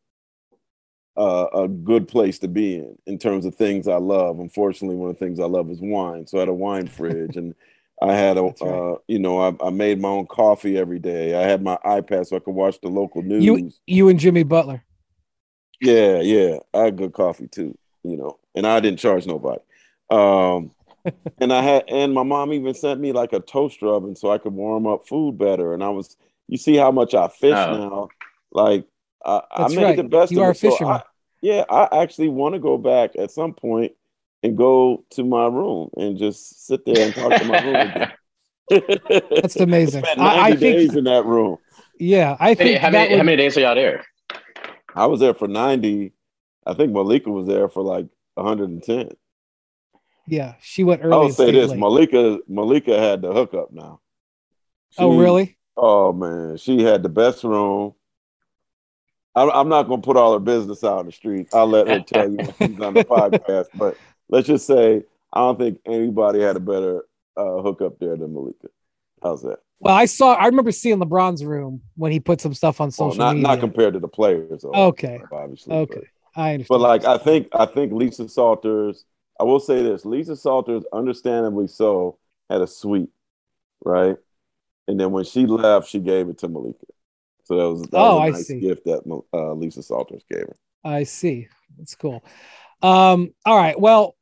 uh, 1.15 1.45
a 1.53 1.67
good 1.67 2.07
place 2.07 2.39
to 2.39 2.47
be 2.47 2.75
in 2.75 2.97
in 3.05 3.19
terms 3.19 3.45
of 3.45 3.55
things 3.55 3.87
I 3.87 3.97
love. 3.97 4.39
Unfortunately, 4.39 4.95
one 4.95 5.11
of 5.11 5.19
the 5.19 5.23
things 5.23 5.39
I 5.39 5.45
love 5.45 5.69
is 5.69 5.79
wine, 5.79 6.25
so 6.25 6.37
I 6.37 6.41
had 6.41 6.49
a 6.49 6.53
wine 6.53 6.87
fridge, 6.87 7.37
and 7.37 7.53
I 8.01 8.13
had 8.13 8.37
a, 8.37 8.41
right. 8.41 8.61
uh, 8.61 8.97
you 9.07 9.19
know, 9.19 9.39
I, 9.39 9.65
I, 9.65 9.69
made 9.69 10.01
my 10.01 10.09
own 10.09 10.25
coffee 10.25 10.77
every 10.77 10.99
day. 10.99 11.35
I 11.35 11.47
had 11.47 11.61
my 11.61 11.77
iPad 11.85 12.27
so 12.27 12.35
I 12.35 12.39
could 12.39 12.55
watch 12.55 12.79
the 12.81 12.89
local 12.89 13.21
news. 13.21 13.43
You, 13.43 13.71
you 13.87 14.09
and 14.09 14.19
Jimmy 14.19 14.43
Butler. 14.43 14.83
Yeah, 15.79 16.19
yeah, 16.19 16.57
I 16.73 16.85
had 16.85 16.97
good 16.97 17.13
coffee 17.13 17.47
too, 17.47 17.77
you 18.03 18.17
know, 18.17 18.39
and 18.55 18.65
I 18.65 18.79
didn't 18.79 18.99
charge 18.99 19.25
nobody. 19.25 19.61
Um, 20.09 20.71
and 21.39 21.53
I 21.53 21.61
had, 21.61 21.83
and 21.87 22.13
my 22.13 22.23
mom 22.23 22.53
even 22.53 22.73
sent 22.73 22.99
me 22.99 23.11
like 23.11 23.33
a 23.33 23.39
toaster 23.39 23.87
oven 23.87 24.15
so 24.15 24.31
I 24.31 24.37
could 24.37 24.53
warm 24.53 24.87
up 24.87 25.07
food 25.07 25.37
better. 25.37 25.73
And 25.73 25.83
I 25.83 25.89
was, 25.89 26.15
you 26.47 26.57
see 26.57 26.75
how 26.75 26.91
much 26.91 27.13
I 27.13 27.27
fish 27.27 27.53
oh. 27.53 27.77
now. 27.77 28.07
Like 28.51 28.85
I, 29.25 29.41
I 29.51 29.67
made 29.69 29.83
right. 29.83 29.97
the 29.97 30.03
best. 30.03 30.31
You 30.31 30.39
of 30.39 30.47
are 30.47 30.51
it. 30.51 30.57
a 30.57 30.59
fisherman. 30.59 30.99
So 30.99 31.03
I, 31.03 31.03
yeah, 31.41 31.63
I 31.69 32.01
actually 32.01 32.29
want 32.29 32.55
to 32.55 32.59
go 32.59 32.77
back 32.77 33.15
at 33.17 33.31
some 33.31 33.53
point 33.53 33.93
and 34.43 34.57
go 34.57 35.05
to 35.11 35.23
my 35.23 35.47
room 35.47 35.89
and 35.97 36.17
just 36.17 36.67
sit 36.67 36.85
there 36.85 37.05
and 37.05 37.15
talk 37.15 37.33
to 37.39 37.45
my 37.45 37.63
room 37.63 37.75
again. 38.69 39.29
That's 39.31 39.55
amazing. 39.55 40.03
I, 40.07 40.15
90 40.15 40.39
I 40.39 40.49
think, 40.55 40.59
days 40.59 40.95
in 40.95 41.03
that 41.05 41.25
room. 41.25 41.57
Yeah, 41.99 42.37
I 42.39 42.53
think. 42.53 42.79
How 42.79 42.89
many, 42.89 43.11
would, 43.11 43.17
how 43.17 43.23
many 43.23 43.37
days 43.37 43.57
are 43.57 43.61
y'all 43.61 43.75
there? 43.75 44.05
I 44.95 45.05
was 45.05 45.19
there 45.19 45.33
for 45.33 45.47
90. 45.47 46.11
I 46.65 46.73
think 46.73 46.91
Malika 46.91 47.29
was 47.29 47.47
there 47.47 47.69
for 47.69 47.81
like 47.81 48.07
110. 48.35 49.09
Yeah, 50.27 50.55
she 50.61 50.83
went 50.83 51.01
early. 51.03 51.13
I'll 51.13 51.29
say 51.31 51.51
this: 51.51 51.71
late. 51.71 51.79
Malika, 51.79 52.39
Malika 52.47 52.97
had 52.97 53.21
the 53.21 53.33
hookup 53.33 53.71
now. 53.71 53.99
Oh, 54.97 55.11
she, 55.11 55.17
oh, 55.17 55.19
really? 55.19 55.57
Oh 55.75 56.13
man, 56.13 56.57
she 56.57 56.81
had 56.81 57.03
the 57.03 57.09
best 57.09 57.43
room. 57.43 57.93
I'm, 59.35 59.49
I'm 59.49 59.69
not 59.69 59.87
going 59.87 60.01
to 60.01 60.05
put 60.05 60.15
all 60.15 60.33
her 60.33 60.39
business 60.39 60.83
out 60.83 60.99
in 60.99 61.07
the 61.07 61.11
street. 61.11 61.49
I'll 61.53 61.67
let 61.67 61.87
her 61.87 62.01
tell 62.01 62.29
you 62.29 62.37
when 62.37 62.71
she's 62.71 62.79
on 62.79 62.93
the 62.93 63.03
podcast. 63.03 63.65
But 63.73 63.97
let's 64.29 64.47
just 64.47 64.65
say 64.65 65.03
I 65.31 65.39
don't 65.39 65.59
think 65.59 65.79
anybody 65.85 66.41
had 66.41 66.55
a 66.55 66.59
better 66.59 67.05
uh, 67.35 67.61
hookup 67.61 67.99
there 67.99 68.15
than 68.15 68.33
Malika. 68.33 68.67
How's 69.21 69.41
that? 69.43 69.59
Well, 69.79 69.95
I 69.95 70.05
saw. 70.05 70.33
I 70.33 70.45
remember 70.45 70.71
seeing 70.71 70.99
LeBron's 70.99 71.43
room 71.43 71.81
when 71.95 72.11
he 72.11 72.19
put 72.19 72.39
some 72.39 72.53
stuff 72.53 72.79
on 72.79 72.91
social 72.91 73.21
oh, 73.21 73.25
not, 73.25 73.35
media. 73.35 73.47
Not 73.49 73.59
compared 73.59 73.93
to 73.95 73.99
the 73.99 74.07
players. 74.07 74.61
Though, 74.61 74.71
okay. 74.71 75.19
Obviously. 75.31 75.75
Okay. 75.75 75.95
But, 75.95 76.41
I 76.41 76.53
understand. 76.53 76.67
But 76.69 76.79
like, 76.79 77.05
I 77.05 77.17
think 77.17 77.49
I 77.53 77.65
think 77.65 77.91
Lisa 77.91 78.29
Salters. 78.29 79.05
I 79.39 79.43
will 79.43 79.59
say 79.59 79.81
this: 79.81 80.05
Lisa 80.05 80.35
Salters, 80.35 80.83
understandably 80.93 81.67
so, 81.67 82.17
had 82.49 82.61
a 82.61 82.67
suite, 82.67 83.09
right? 83.83 84.15
And 84.87 84.99
then 84.99 85.11
when 85.11 85.23
she 85.25 85.45
left, 85.45 85.89
she 85.89 85.99
gave 85.99 86.29
it 86.29 86.37
to 86.39 86.47
Malika. 86.47 86.85
So 87.45 87.57
that 87.57 87.69
was, 87.69 87.81
that 87.83 87.97
oh, 87.97 88.15
was 88.15 88.19
a 88.19 88.21
I 88.21 88.29
nice 88.29 88.47
see. 88.47 88.59
gift 88.59 88.85
that 88.85 89.21
uh, 89.33 89.53
Lisa 89.53 89.83
Salters 89.83 90.23
gave 90.29 90.41
her. 90.41 90.55
I 90.83 91.03
see. 91.03 91.47
That's 91.77 91.95
cool. 91.95 92.23
Um, 92.83 93.33
all 93.45 93.57
right. 93.57 93.79
Well, 93.79 94.15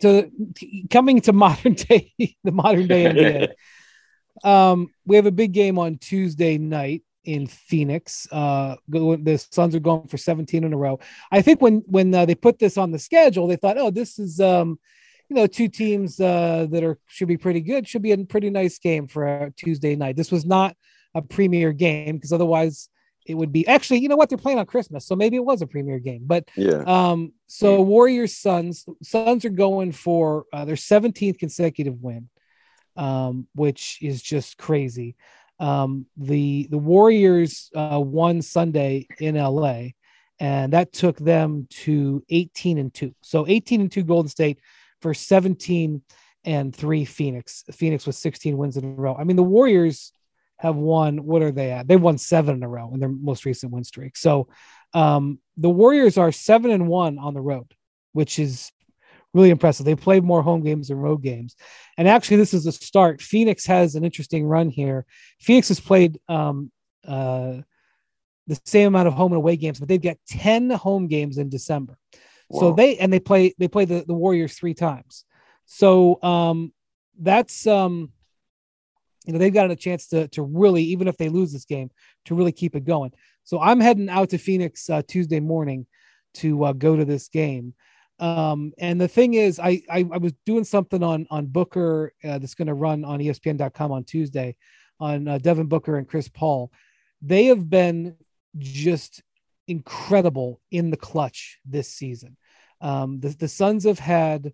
to, 0.00 0.30
to 0.30 0.88
coming 0.90 1.20
to 1.22 1.32
modern 1.32 1.74
day, 1.74 2.12
the 2.44 2.52
modern 2.52 2.88
day 2.88 3.04
NBA. 4.44 4.46
um, 4.48 4.88
we 5.06 5.16
have 5.16 5.26
a 5.26 5.32
big 5.32 5.52
game 5.52 5.78
on 5.78 5.98
Tuesday 5.98 6.58
night 6.58 7.02
in 7.24 7.46
Phoenix. 7.46 8.26
Uh, 8.32 8.74
the 8.88 9.46
Suns 9.52 9.74
are 9.74 9.80
going 9.80 10.08
for 10.08 10.18
17 10.18 10.64
in 10.64 10.72
a 10.72 10.76
row. 10.76 10.98
I 11.30 11.40
think 11.42 11.62
when 11.62 11.82
when 11.86 12.12
uh, 12.14 12.26
they 12.26 12.34
put 12.34 12.58
this 12.58 12.76
on 12.76 12.90
the 12.90 12.98
schedule, 12.98 13.46
they 13.46 13.56
thought, 13.56 13.78
oh, 13.78 13.90
this 13.90 14.18
is 14.18 14.40
um, 14.40 14.78
you 15.28 15.36
know, 15.36 15.46
two 15.46 15.68
teams 15.68 16.20
uh, 16.20 16.66
that 16.70 16.82
are 16.82 16.98
should 17.06 17.28
be 17.28 17.36
pretty 17.36 17.60
good. 17.60 17.88
Should 17.88 18.02
be 18.02 18.12
a 18.12 18.18
pretty 18.18 18.50
nice 18.50 18.78
game 18.78 19.06
for 19.06 19.26
a 19.26 19.50
Tuesday 19.52 19.94
night. 19.94 20.16
This 20.16 20.32
was 20.32 20.44
not 20.44 20.76
a 21.14 21.22
premier 21.22 21.72
game 21.72 22.16
because 22.16 22.32
otherwise 22.32 22.88
it 23.26 23.34
would 23.34 23.52
be 23.52 23.66
actually 23.66 24.00
you 24.00 24.08
know 24.08 24.16
what? 24.16 24.28
They're 24.28 24.38
playing 24.38 24.58
on 24.58 24.66
christmas 24.66 25.06
so 25.06 25.16
maybe 25.16 25.36
it 25.36 25.44
was 25.44 25.62
a 25.62 25.66
premier 25.66 25.98
game 25.98 26.22
but 26.24 26.48
yeah. 26.56 26.82
um 26.86 27.32
so 27.46 27.80
warriors 27.80 28.36
suns 28.36 28.84
suns 29.02 29.44
are 29.44 29.50
going 29.50 29.92
for 29.92 30.44
uh, 30.52 30.64
their 30.64 30.76
17th 30.76 31.38
consecutive 31.38 32.00
win 32.00 32.28
um 32.96 33.46
which 33.54 33.98
is 34.02 34.22
just 34.22 34.58
crazy. 34.58 35.16
Um 35.58 36.06
the 36.16 36.68
the 36.70 36.78
warriors 36.78 37.70
uh 37.74 38.00
won 38.00 38.42
sunday 38.42 39.06
in 39.18 39.36
la 39.36 39.84
and 40.40 40.72
that 40.72 40.92
took 40.92 41.18
them 41.18 41.66
to 41.70 42.24
18 42.30 42.78
and 42.78 42.92
2 42.92 43.14
so 43.22 43.46
18 43.46 43.82
and 43.82 43.92
2 43.92 44.02
golden 44.02 44.28
state 44.28 44.58
for 45.00 45.14
17 45.14 46.02
and 46.44 46.74
3 46.74 47.04
phoenix. 47.04 47.64
Phoenix 47.70 48.06
was 48.06 48.18
16 48.18 48.56
wins 48.56 48.76
in 48.76 48.84
a 48.84 48.88
row. 48.88 49.14
I 49.14 49.24
mean 49.24 49.36
the 49.36 49.42
warriors 49.42 50.12
have 50.62 50.76
won. 50.76 51.24
What 51.24 51.42
are 51.42 51.50
they 51.50 51.72
at? 51.72 51.88
They've 51.88 52.00
won 52.00 52.18
seven 52.18 52.54
in 52.54 52.62
a 52.62 52.68
row 52.68 52.92
in 52.94 53.00
their 53.00 53.08
most 53.08 53.44
recent 53.44 53.72
win 53.72 53.82
streak. 53.82 54.16
So 54.16 54.46
um, 54.94 55.40
the 55.56 55.68
Warriors 55.68 56.16
are 56.16 56.30
seven 56.30 56.70
and 56.70 56.86
one 56.86 57.18
on 57.18 57.34
the 57.34 57.40
road, 57.40 57.74
which 58.12 58.38
is 58.38 58.70
really 59.34 59.50
impressive. 59.50 59.84
They 59.84 59.96
played 59.96 60.22
more 60.22 60.40
home 60.40 60.62
games 60.62 60.86
than 60.86 60.98
road 60.98 61.20
games. 61.20 61.56
And 61.98 62.06
actually, 62.06 62.36
this 62.36 62.54
is 62.54 62.64
a 62.66 62.72
start. 62.72 63.20
Phoenix 63.20 63.66
has 63.66 63.96
an 63.96 64.04
interesting 64.04 64.46
run 64.46 64.68
here. 64.68 65.04
Phoenix 65.40 65.66
has 65.66 65.80
played 65.80 66.20
um, 66.28 66.70
uh, 67.04 67.56
the 68.46 68.60
same 68.64 68.86
amount 68.86 69.08
of 69.08 69.14
home 69.14 69.32
and 69.32 69.38
away 69.38 69.56
games, 69.56 69.80
but 69.80 69.88
they've 69.88 70.00
got 70.00 70.16
10 70.28 70.70
home 70.70 71.08
games 71.08 71.38
in 71.38 71.48
December. 71.48 71.98
So 72.52 72.72
they 72.72 72.98
and 72.98 73.10
they 73.10 73.18
play 73.18 73.54
they 73.58 73.66
play 73.66 73.86
the, 73.86 74.04
the 74.06 74.12
Warriors 74.12 74.52
three 74.52 74.74
times. 74.74 75.24
So 75.64 76.22
um, 76.22 76.74
that's 77.18 77.66
um, 77.66 78.12
you 79.26 79.32
know 79.32 79.38
they've 79.38 79.54
gotten 79.54 79.70
a 79.70 79.76
chance 79.76 80.06
to 80.08 80.28
to 80.28 80.42
really 80.42 80.82
even 80.82 81.08
if 81.08 81.16
they 81.16 81.28
lose 81.28 81.52
this 81.52 81.64
game 81.64 81.90
to 82.26 82.34
really 82.34 82.52
keep 82.52 82.76
it 82.76 82.84
going. 82.84 83.12
So 83.44 83.60
i'm 83.60 83.80
heading 83.80 84.08
out 84.08 84.30
to 84.30 84.38
phoenix 84.38 84.88
uh, 84.88 85.02
tuesday 85.06 85.40
morning 85.40 85.86
to 86.34 86.64
uh, 86.64 86.72
go 86.72 86.96
to 86.96 87.04
this 87.04 87.28
game. 87.28 87.74
Um, 88.18 88.72
and 88.78 89.00
the 89.00 89.08
thing 89.08 89.34
is 89.34 89.58
I, 89.58 89.82
I, 89.90 90.06
I 90.12 90.18
was 90.18 90.32
doing 90.46 90.64
something 90.64 91.02
on 91.02 91.26
on 91.30 91.46
booker 91.46 92.12
uh, 92.24 92.38
that's 92.38 92.54
going 92.54 92.68
to 92.68 92.74
run 92.74 93.04
on 93.04 93.18
espn.com 93.18 93.92
on 93.92 94.04
tuesday 94.04 94.56
on 95.00 95.26
uh, 95.26 95.38
devin 95.38 95.66
booker 95.66 95.98
and 95.98 96.08
chris 96.08 96.28
paul. 96.28 96.70
They 97.20 97.46
have 97.46 97.68
been 97.68 98.16
just 98.58 99.22
incredible 99.68 100.60
in 100.70 100.90
the 100.90 100.96
clutch 100.96 101.58
this 101.64 101.88
season. 101.88 102.36
Um, 102.80 103.20
the, 103.20 103.30
the 103.30 103.48
suns 103.48 103.84
have 103.84 103.98
had 103.98 104.52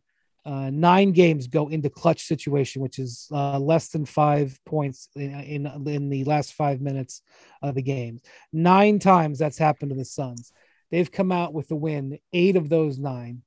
uh, 0.49 0.71
nine 0.71 1.13
games 1.13 1.47
go 1.47 1.69
into 1.69 1.91
clutch 1.91 2.25
situation, 2.25 2.81
which 2.81 2.99
is 2.99 3.29
uh, 3.31 3.59
less 3.59 3.91
than 3.91 4.07
five 4.07 4.59
points 4.65 5.11
in, 5.15 5.39
in, 5.41 5.67
in 5.87 6.09
the 6.09 6.25
last 6.25 6.55
five 6.55 6.81
minutes 6.81 7.21
of 7.61 7.75
the 7.75 7.83
game. 7.83 8.19
Nine 8.51 8.99
times 8.99 9.39
that's 9.39 9.59
happened 9.59 9.91
to 9.91 9.95
the 9.95 10.07
Suns. 10.07 10.51
They've 10.91 11.13
come 11.13 11.33
out 11.33 11.53
with 11.53 11.69
the 11.69 11.77
win, 11.77 12.19
eight 12.33 12.57
of 12.57 12.71
those 12.71 12.99
nine. 12.99 13.43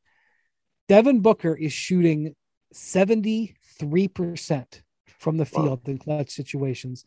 Devin 0.89 1.21
Booker 1.21 1.55
is 1.55 1.73
shooting 1.73 2.35
73% 2.75 3.55
from 5.17 5.37
the 5.37 5.45
field 5.45 5.81
wow. 5.83 5.91
in 5.91 5.97
clutch 5.97 6.29
situations, 6.29 7.03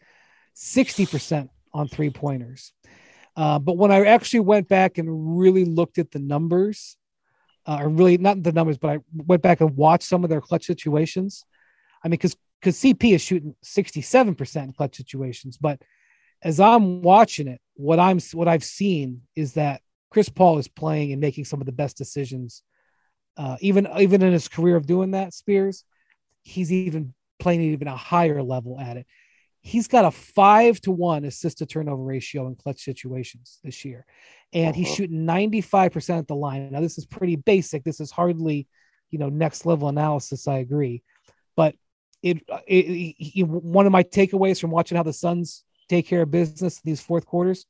60% 0.56 1.50
on 1.72 1.86
three 1.86 2.10
pointers. 2.10 2.72
Uh, 3.36 3.60
but 3.60 3.76
when 3.76 3.92
I 3.92 4.06
actually 4.06 4.40
went 4.40 4.66
back 4.66 4.98
and 4.98 5.38
really 5.38 5.64
looked 5.64 5.98
at 5.98 6.10
the 6.10 6.18
numbers, 6.18 6.96
uh, 7.66 7.78
or 7.80 7.88
really 7.88 8.18
not 8.18 8.42
the 8.42 8.52
numbers, 8.52 8.78
but 8.78 8.90
I 8.90 8.99
went 9.14 9.42
back 9.42 9.61
and 9.61 9.76
watched 9.76 10.04
some 10.04 10.25
of 10.25 10.30
their 10.30 10.40
clutch 10.40 10.64
situations. 10.64 11.44
I 12.04 12.09
mean, 12.09 12.12
because 12.12 12.37
because 12.61 12.76
CP 12.78 13.14
is 13.14 13.21
shooting 13.21 13.54
67% 13.62 14.62
in 14.62 14.73
clutch 14.73 14.97
situations, 14.97 15.59
but 15.59 15.83
as 16.42 16.61
I'm 16.61 17.02
watching 17.02 17.49
it, 17.49 17.61
what 17.75 17.99
I'm 17.99 18.21
what 18.33 18.49
I've 18.49 18.64
seen 18.64 19.23
is 19.35 19.54
that 19.54 19.80
Chris 20.11 20.28
Paul 20.28 20.59
is 20.59 20.68
playing 20.68 21.12
and 21.12 21.21
making 21.21 21.44
some 21.44 21.61
of 21.61 21.66
the 21.66 21.73
best 21.73 21.97
decisions. 21.97 22.62
Uh, 23.37 23.56
even 23.61 23.88
even 23.99 24.23
in 24.23 24.33
his 24.33 24.49
career 24.49 24.76
of 24.76 24.87
doing 24.87 25.12
that, 25.12 25.35
Spears, 25.35 25.85
he's 26.42 26.71
even 26.71 27.14
playing 27.38 27.62
even 27.62 27.88
a 27.88 27.97
higher 27.97 28.42
level 28.42 28.78
at 28.78 28.97
it 28.97 29.06
he's 29.64 29.88
got 29.88 30.04
a 30.04 30.11
five 30.11 30.78
to 30.83 30.90
one 30.90 31.25
assist 31.25 31.59
to 31.59 31.66
turnover 31.66 32.02
ratio 32.02 32.47
in 32.47 32.54
clutch 32.54 32.85
situations 32.85 33.59
this 33.64 33.85
year. 33.85 34.04
And 34.52 34.68
uh-huh. 34.68 34.76
he's 34.76 34.94
shooting 34.94 35.26
95% 35.26 36.18
at 36.18 36.28
the 36.28 36.37
line. 36.37 36.71
Now, 36.71 36.80
this 36.80 36.99
is 36.99 37.06
pretty 37.06 37.37
basic. 37.37 37.83
This 37.83 37.99
is 37.99 38.11
hardly, 38.11 38.68
you 39.11 39.18
know, 39.18 39.30
next 39.30 39.64
level 39.64 39.88
analysis. 39.88 40.47
I 40.47 40.59
agree. 40.59 41.02
But 41.56 41.75
it, 42.23 42.42
it, 42.66 43.16
it, 43.18 43.42
one 43.49 43.87
of 43.87 43.92
my 43.92 44.02
takeaways 44.02 44.61
from 44.61 44.71
watching 44.71 44.97
how 44.97 45.02
the 45.02 45.14
Suns 45.14 45.64
take 45.88 46.06
care 46.06 46.23
of 46.23 46.30
business 46.30 46.76
in 46.76 46.83
these 46.85 47.00
fourth 47.00 47.25
quarters, 47.25 47.64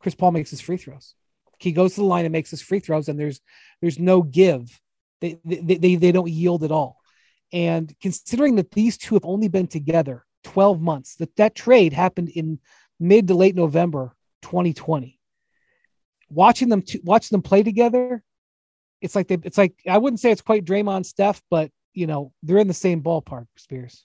Chris 0.00 0.14
Paul 0.14 0.32
makes 0.32 0.50
his 0.50 0.60
free 0.60 0.76
throws. 0.76 1.14
He 1.58 1.72
goes 1.72 1.94
to 1.94 2.02
the 2.02 2.06
line 2.06 2.26
and 2.26 2.32
makes 2.32 2.50
his 2.50 2.62
free 2.62 2.78
throws, 2.78 3.08
and 3.08 3.18
there's 3.18 3.40
there's 3.80 3.98
no 3.98 4.22
give. 4.22 4.80
They 5.20 5.40
they, 5.44 5.76
they, 5.76 5.94
they 5.96 6.12
don't 6.12 6.30
yield 6.30 6.62
at 6.62 6.70
all. 6.70 6.98
And 7.52 7.92
considering 8.00 8.56
that 8.56 8.70
these 8.70 8.96
two 8.96 9.16
have 9.16 9.24
only 9.24 9.48
been 9.48 9.66
together 9.66 10.24
12 10.44 10.80
months. 10.80 11.16
That 11.16 11.34
that 11.36 11.54
trade 11.54 11.92
happened 11.92 12.30
in 12.30 12.58
mid 13.00 13.28
to 13.28 13.34
late 13.34 13.54
November 13.54 14.14
2020. 14.42 15.18
Watching 16.30 16.68
them 16.68 16.82
to, 16.82 17.00
watching 17.04 17.34
them 17.34 17.42
play 17.42 17.62
together, 17.62 18.22
it's 19.00 19.14
like 19.14 19.28
they 19.28 19.38
it's 19.44 19.58
like 19.58 19.74
I 19.88 19.98
wouldn't 19.98 20.20
say 20.20 20.30
it's 20.30 20.42
quite 20.42 20.64
Draymond 20.64 21.06
Steph, 21.06 21.42
but 21.50 21.70
you 21.94 22.06
know, 22.06 22.32
they're 22.42 22.58
in 22.58 22.68
the 22.68 22.74
same 22.74 23.02
ballpark, 23.02 23.46
Spears. 23.56 24.04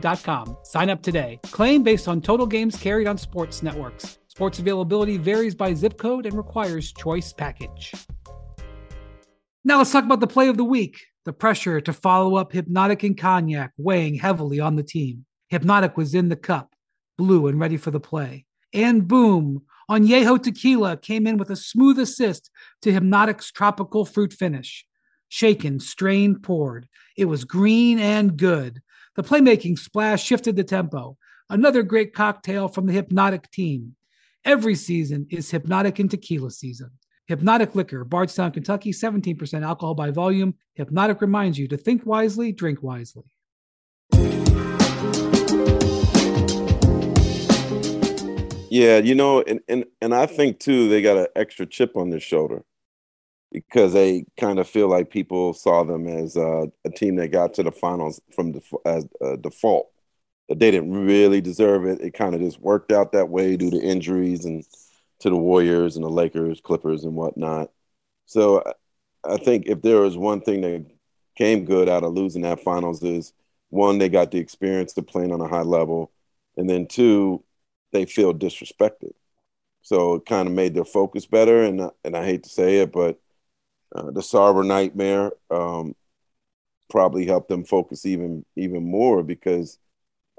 DirecTV 0.01 0.65
Sign 0.65 0.89
up 0.89 1.01
today. 1.01 1.39
Claim 1.43 1.83
based 1.83 2.07
on 2.07 2.21
total 2.21 2.45
games 2.45 2.75
carried 2.75 3.07
on 3.07 3.17
sports 3.17 3.63
networks. 3.63 4.19
Sports 4.27 4.59
availability 4.59 5.17
varies 5.17 5.55
by 5.55 5.73
zip 5.73 5.97
code 5.97 6.25
and 6.25 6.35
requires 6.35 6.91
choice 6.93 7.31
package. 7.31 7.93
Now 9.63 9.77
let's 9.77 9.91
talk 9.91 10.03
about 10.03 10.19
the 10.19 10.27
play 10.27 10.47
of 10.47 10.57
the 10.57 10.63
week. 10.63 10.99
The 11.25 11.33
pressure 11.33 11.79
to 11.81 11.93
follow 11.93 12.35
up 12.35 12.51
Hpnotiq 12.51 13.03
and 13.03 13.17
Cognac 13.17 13.73
weighing 13.77 14.15
heavily 14.15 14.59
on 14.59 14.75
the 14.75 14.83
team. 14.83 15.25
Hpnotiq 15.51 15.95
was 15.95 16.15
in 16.15 16.29
the 16.29 16.35
cup, 16.35 16.73
blue 17.17 17.47
and 17.47 17.59
ready 17.59 17.77
for 17.77 17.91
the 17.91 17.99
play. 17.99 18.45
And 18.73 19.07
boom, 19.07 19.61
Añejo 19.89 20.41
Tequila 20.41 20.97
came 20.97 21.27
in 21.27 21.37
with 21.37 21.49
a 21.49 21.55
smooth 21.55 21.99
assist 21.99 22.49
to 22.81 22.91
Hpnotiq's 22.91 23.51
tropical 23.51 24.05
fruit 24.05 24.33
finish. 24.33 24.85
Shaken, 25.27 25.79
strained, 25.79 26.41
poured. 26.41 26.87
It 27.17 27.25
was 27.25 27.43
green 27.43 27.99
and 27.99 28.37
good. 28.37 28.81
The 29.17 29.23
playmaking 29.23 29.77
splash 29.77 30.23
shifted 30.23 30.55
the 30.55 30.63
tempo. 30.63 31.17
Another 31.49 31.83
great 31.83 32.13
cocktail 32.13 32.69
from 32.69 32.85
the 32.85 32.93
Hpnotiq 32.93 33.51
team. 33.51 33.95
Every 34.45 34.73
season 34.73 35.27
is 35.29 35.51
Hpnotiq 35.51 35.99
and 35.99 36.09
Tequila 36.09 36.49
season. 36.49 36.91
Hpnotiq 37.29 37.75
Liquor, 37.75 38.05
Bardstown, 38.05 38.51
Kentucky, 38.51 38.93
17% 38.93 39.63
alcohol 39.63 39.95
by 39.95 40.11
volume. 40.11 40.55
Hpnotiq 40.79 41.19
reminds 41.19 41.59
you 41.59 41.67
to 41.67 41.75
think 41.75 42.05
wisely, 42.05 42.53
drink 42.53 42.81
wisely. 42.81 43.25
Yeah, 48.69 48.99
you 48.99 49.15
know, 49.15 49.41
and, 49.41 49.59
and 49.67 49.83
and 49.99 50.15
I 50.15 50.25
think 50.25 50.59
too 50.59 50.87
they 50.87 51.01
got 51.01 51.17
an 51.17 51.27
extra 51.35 51.65
chip 51.65 51.97
on 51.97 52.09
their 52.09 52.21
shoulder 52.21 52.63
because 53.51 53.93
they 53.93 54.25
kind 54.39 54.59
of 54.59 54.67
feel 54.67 54.87
like 54.89 55.09
people 55.09 55.53
saw 55.53 55.83
them 55.83 56.07
as 56.07 56.37
uh, 56.37 56.65
a 56.85 56.89
team 56.89 57.15
that 57.17 57.29
got 57.29 57.53
to 57.55 57.63
the 57.63 57.71
finals 57.71 58.21
from 58.35 58.53
def- 58.53 58.73
as 58.85 59.07
uh, 59.21 59.35
default. 59.37 59.89
they 60.49 60.71
didn't 60.71 60.91
really 60.91 61.41
deserve 61.41 61.85
it. 61.85 62.01
It 62.01 62.13
kind 62.13 62.35
of 62.35 62.41
just 62.41 62.59
worked 62.61 62.91
out 62.91 63.13
that 63.13 63.29
way 63.29 63.57
due 63.57 63.71
to 63.71 63.79
injuries 63.81 64.45
and 64.45 64.65
to 65.21 65.29
the 65.29 65.37
Warriors 65.37 65.95
and 65.97 66.05
the 66.05 66.09
Lakers, 66.09 66.61
Clippers, 66.61 67.03
and 67.05 67.15
whatnot. 67.15 67.71
So 68.27 68.63
I 69.23 69.37
think 69.37 69.67
if 69.67 69.81
there 69.81 70.01
was 70.01 70.17
one 70.17 70.41
thing 70.41 70.61
that 70.61 70.85
came 71.37 71.65
good 71.65 71.89
out 71.89 72.03
of 72.03 72.13
losing 72.13 72.43
that 72.43 72.61
finals 72.63 73.03
is 73.03 73.33
one, 73.69 73.99
they 73.99 74.09
got 74.09 74.31
the 74.31 74.39
experience 74.39 74.93
to 74.93 75.03
playing 75.03 75.31
on 75.33 75.41
a 75.41 75.47
high 75.47 75.61
level, 75.63 76.11
and 76.57 76.69
then 76.69 76.87
two, 76.87 77.43
they 77.93 78.05
feel 78.05 78.33
disrespected. 78.33 79.13
So 79.83 80.15
it 80.15 80.25
kind 80.25 80.47
of 80.49 80.55
made 80.55 80.73
their 80.75 80.85
focus 80.85 81.25
better. 81.27 81.63
And 81.63 81.91
and 82.03 82.17
I 82.17 82.25
hate 82.25 82.43
to 82.43 82.49
say 82.49 82.79
it, 82.79 82.91
but 82.91 83.20
uh, 83.95 84.11
the 84.11 84.21
Sarver 84.21 84.65
nightmare 84.65 85.31
um, 85.49 85.95
probably 86.89 87.25
helped 87.25 87.49
them 87.49 87.63
focus 87.63 88.05
even 88.05 88.45
even 88.55 88.83
more 88.83 89.23
because 89.23 89.79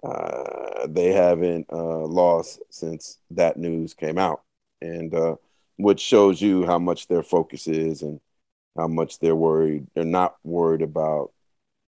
uh, 0.03 0.87
they 0.89 1.13
haven't 1.13 1.67
uh, 1.73 2.07
lost 2.07 2.61
since 2.71 3.19
that 3.31 3.57
news 3.57 3.95
came 3.95 4.19
out, 4.19 4.43
and 4.81 5.15
uh, 5.15 5.37
which 5.77 6.01
shows 6.01 6.41
you 6.41 6.67
how 6.67 6.79
much 6.79 7.09
their 7.09 7.23
focus 7.23 7.67
is 7.67 8.03
and 8.03 8.21
how 8.77 8.89
much 8.89 9.19
they're 9.19 9.37
worried. 9.37 9.87
They're 9.95 10.05
not 10.05 10.37
worried 10.45 10.83
about 10.83 11.33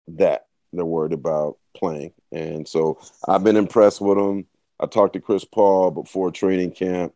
that. 0.09 0.47
They're 0.73 0.85
worried 0.85 1.13
about 1.13 1.57
playing, 1.75 2.13
and 2.31 2.67
so 2.67 2.99
I've 3.27 3.43
been 3.43 3.57
impressed 3.57 4.01
with 4.01 4.17
them. 4.17 4.47
I 4.79 4.85
talked 4.87 5.13
to 5.13 5.21
Chris 5.21 5.45
Paul 5.45 5.91
before 5.91 6.31
training 6.31 6.71
camp, 6.71 7.13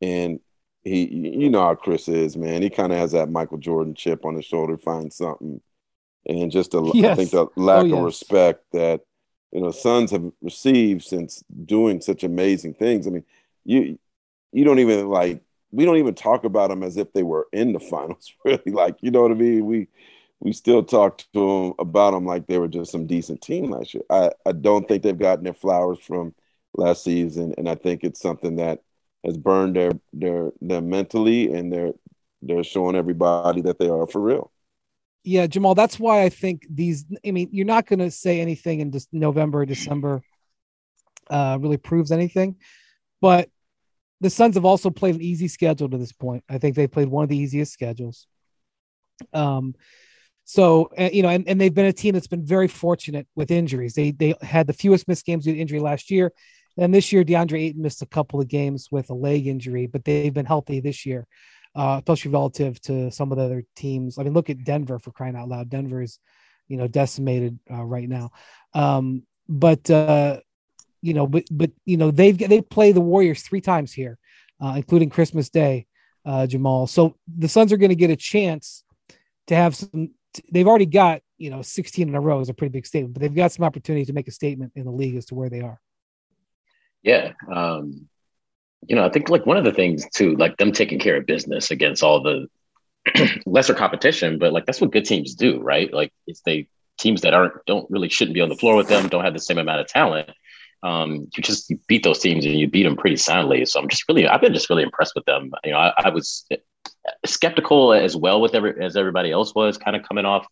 and 0.00 0.40
he, 0.84 1.04
you 1.04 1.48
know 1.48 1.60
how 1.62 1.74
Chris 1.74 2.08
is, 2.08 2.36
man. 2.36 2.62
He 2.62 2.70
kind 2.70 2.92
of 2.92 2.98
has 2.98 3.12
that 3.12 3.30
Michael 3.30 3.58
Jordan 3.58 3.94
chip 3.94 4.24
on 4.24 4.34
his 4.34 4.44
shoulder, 4.44 4.76
find 4.76 5.12
something, 5.12 5.60
and 6.26 6.50
just 6.50 6.74
a, 6.74 6.90
yes. 6.94 7.12
I 7.12 7.14
think 7.14 7.30
the 7.30 7.46
lack 7.56 7.82
oh, 7.82 7.86
yes. 7.86 7.98
of 7.98 8.04
respect 8.04 8.64
that 8.72 9.02
you 9.52 9.60
know 9.60 9.70
Suns 9.70 10.10
have 10.10 10.32
received 10.40 11.04
since 11.04 11.44
doing 11.64 12.00
such 12.00 12.24
amazing 12.24 12.74
things. 12.74 13.06
I 13.06 13.10
mean, 13.10 13.24
you 13.64 13.98
you 14.52 14.64
don't 14.64 14.80
even 14.80 15.08
like 15.08 15.40
we 15.70 15.84
don't 15.84 15.98
even 15.98 16.14
talk 16.14 16.44
about 16.44 16.70
them 16.70 16.82
as 16.82 16.96
if 16.96 17.12
they 17.12 17.22
were 17.22 17.46
in 17.52 17.72
the 17.72 17.80
finals, 17.90 18.32
really. 18.44 18.72
Like 18.72 18.96
you 19.00 19.10
know 19.12 19.22
what 19.22 19.30
I 19.30 19.34
mean? 19.34 19.66
We 19.66 19.88
we 20.40 20.52
still 20.52 20.82
talk 20.82 21.18
to 21.18 21.26
them 21.32 21.74
about 21.78 22.10
them 22.10 22.26
like 22.26 22.48
they 22.48 22.58
were 22.58 22.66
just 22.66 22.90
some 22.90 23.06
decent 23.06 23.40
team 23.40 23.70
last 23.70 23.94
year. 23.94 24.02
I 24.10 24.32
I 24.44 24.50
don't 24.52 24.88
think 24.88 25.04
they've 25.04 25.16
gotten 25.16 25.44
their 25.44 25.54
flowers 25.54 26.00
from 26.00 26.34
last 26.74 27.04
season, 27.04 27.54
and 27.56 27.68
I 27.68 27.76
think 27.76 28.02
it's 28.02 28.20
something 28.20 28.56
that 28.56 28.82
has 29.24 29.36
burned 29.36 29.76
their 29.76 29.92
their 30.12 30.52
them 30.60 30.88
mentally, 30.88 31.52
and 31.52 31.72
they're 31.72 31.92
they're 32.42 32.64
showing 32.64 32.96
everybody 32.96 33.60
that 33.62 33.78
they 33.78 33.88
are 33.88 34.06
for 34.06 34.20
real. 34.20 34.52
Yeah, 35.24 35.46
Jamal, 35.46 35.74
that's 35.74 36.00
why 36.00 36.22
I 36.22 36.28
think 36.28 36.66
these. 36.68 37.04
I 37.24 37.30
mean, 37.30 37.48
you're 37.52 37.66
not 37.66 37.86
going 37.86 38.00
to 38.00 38.10
say 38.10 38.40
anything 38.40 38.80
in 38.80 38.90
just 38.90 39.08
November, 39.12 39.64
December, 39.64 40.22
uh, 41.30 41.58
really 41.60 41.76
proves 41.76 42.10
anything, 42.10 42.56
but 43.20 43.48
the 44.20 44.30
Suns 44.30 44.54
have 44.54 44.64
also 44.64 44.90
played 44.90 45.16
an 45.16 45.22
easy 45.22 45.48
schedule 45.48 45.88
to 45.88 45.98
this 45.98 46.12
point. 46.12 46.44
I 46.48 46.58
think 46.58 46.76
they've 46.76 46.90
played 46.90 47.08
one 47.08 47.24
of 47.24 47.28
the 47.28 47.36
easiest 47.36 47.72
schedules. 47.72 48.26
Um, 49.32 49.74
so 50.44 50.90
you 50.96 51.22
know, 51.22 51.28
and, 51.28 51.46
and 51.46 51.60
they've 51.60 51.72
been 51.72 51.86
a 51.86 51.92
team 51.92 52.14
that's 52.14 52.26
been 52.26 52.44
very 52.44 52.68
fortunate 52.68 53.28
with 53.36 53.50
injuries. 53.50 53.94
They 53.94 54.10
they 54.10 54.34
had 54.42 54.66
the 54.66 54.72
fewest 54.72 55.06
missed 55.06 55.24
games 55.24 55.44
due 55.44 55.54
to 55.54 55.58
injury 55.58 55.78
last 55.78 56.10
year. 56.10 56.32
And 56.78 56.92
this 56.92 57.12
year, 57.12 57.24
DeAndre 57.24 57.60
Ayton 57.60 57.82
missed 57.82 58.02
a 58.02 58.06
couple 58.06 58.40
of 58.40 58.48
games 58.48 58.88
with 58.90 59.10
a 59.10 59.14
leg 59.14 59.46
injury, 59.46 59.86
but 59.86 60.04
they've 60.04 60.32
been 60.32 60.46
healthy 60.46 60.80
this 60.80 61.04
year, 61.04 61.26
uh, 61.74 61.96
especially 61.98 62.30
relative 62.30 62.80
to 62.82 63.10
some 63.10 63.30
of 63.30 63.38
the 63.38 63.44
other 63.44 63.64
teams. 63.76 64.18
I 64.18 64.22
mean, 64.22 64.32
look 64.32 64.50
at 64.50 64.64
Denver 64.64 64.98
for 64.98 65.10
crying 65.10 65.36
out 65.36 65.48
loud. 65.48 65.68
Denver 65.68 66.02
is, 66.02 66.18
you 66.68 66.76
know, 66.76 66.88
decimated 66.88 67.58
uh, 67.70 67.84
right 67.84 68.08
now. 68.08 68.30
Um, 68.74 69.24
but 69.48 69.90
uh, 69.90 70.40
you 71.02 71.14
know, 71.14 71.26
but 71.26 71.44
but 71.50 71.70
you 71.84 71.96
know, 71.96 72.10
they've 72.10 72.36
they 72.36 72.62
play 72.62 72.92
the 72.92 73.00
Warriors 73.00 73.42
three 73.42 73.60
times 73.60 73.92
here, 73.92 74.18
uh, 74.60 74.74
including 74.76 75.10
Christmas 75.10 75.50
Day, 75.50 75.86
uh, 76.24 76.46
Jamal. 76.46 76.86
So 76.86 77.16
the 77.26 77.48
Suns 77.48 77.72
are 77.72 77.76
going 77.76 77.90
to 77.90 77.96
get 77.96 78.10
a 78.10 78.16
chance 78.16 78.84
to 79.48 79.56
have 79.56 79.76
some. 79.76 80.10
They've 80.50 80.66
already 80.66 80.86
got 80.86 81.20
you 81.36 81.50
know 81.50 81.60
16 81.60 82.08
in 82.08 82.14
a 82.14 82.20
row 82.20 82.40
is 82.40 82.48
a 82.48 82.54
pretty 82.54 82.72
big 82.72 82.86
statement, 82.86 83.14
but 83.14 83.20
they've 83.20 83.34
got 83.34 83.52
some 83.52 83.64
opportunity 83.64 84.06
to 84.06 84.12
make 84.12 84.28
a 84.28 84.32
statement 84.32 84.72
in 84.76 84.84
the 84.84 84.92
league 84.92 85.16
as 85.16 85.26
to 85.26 85.34
where 85.34 85.50
they 85.50 85.60
are. 85.60 85.80
Yeah. 87.02 87.32
Um, 87.52 88.08
you 88.86 88.96
know, 88.96 89.04
I 89.04 89.10
think 89.10 89.28
like 89.28 89.46
one 89.46 89.56
of 89.56 89.64
the 89.64 89.72
things 89.72 90.06
too, 90.10 90.36
like 90.36 90.56
them 90.56 90.72
taking 90.72 90.98
care 90.98 91.16
of 91.16 91.26
business 91.26 91.70
against 91.70 92.02
all 92.02 92.22
the 92.22 92.48
lesser 93.46 93.74
competition, 93.74 94.38
but 94.38 94.52
like 94.52 94.66
that's 94.66 94.80
what 94.80 94.92
good 94.92 95.04
teams 95.04 95.34
do, 95.34 95.60
right? 95.60 95.92
Like 95.92 96.12
it's 96.26 96.42
they 96.44 96.68
teams 96.98 97.22
that 97.22 97.34
aren't 97.34 97.54
don't 97.66 97.90
really 97.90 98.08
shouldn't 98.08 98.34
be 98.34 98.40
on 98.40 98.48
the 98.48 98.56
floor 98.56 98.76
with 98.76 98.88
them, 98.88 99.08
don't 99.08 99.24
have 99.24 99.32
the 99.32 99.40
same 99.40 99.58
amount 99.58 99.80
of 99.80 99.86
talent. 99.88 100.30
Um, 100.82 101.28
you 101.36 101.42
just 101.42 101.70
you 101.70 101.78
beat 101.86 102.02
those 102.02 102.18
teams 102.18 102.44
and 102.44 102.58
you 102.58 102.68
beat 102.68 102.82
them 102.82 102.96
pretty 102.96 103.16
soundly. 103.16 103.64
So 103.66 103.80
I'm 103.80 103.88
just 103.88 104.04
really 104.08 104.26
I've 104.26 104.40
been 104.40 104.54
just 104.54 104.68
really 104.68 104.82
impressed 104.82 105.14
with 105.14 105.24
them. 105.24 105.52
You 105.64 105.72
know, 105.72 105.78
I, 105.78 105.92
I 105.98 106.10
was 106.10 106.46
skeptical 107.24 107.92
as 107.92 108.16
well 108.16 108.40
with 108.40 108.54
every 108.54 108.84
as 108.84 108.96
everybody 108.96 109.30
else 109.30 109.54
was 109.54 109.78
kind 109.78 109.96
of 109.96 110.02
coming 110.02 110.24
off. 110.24 110.46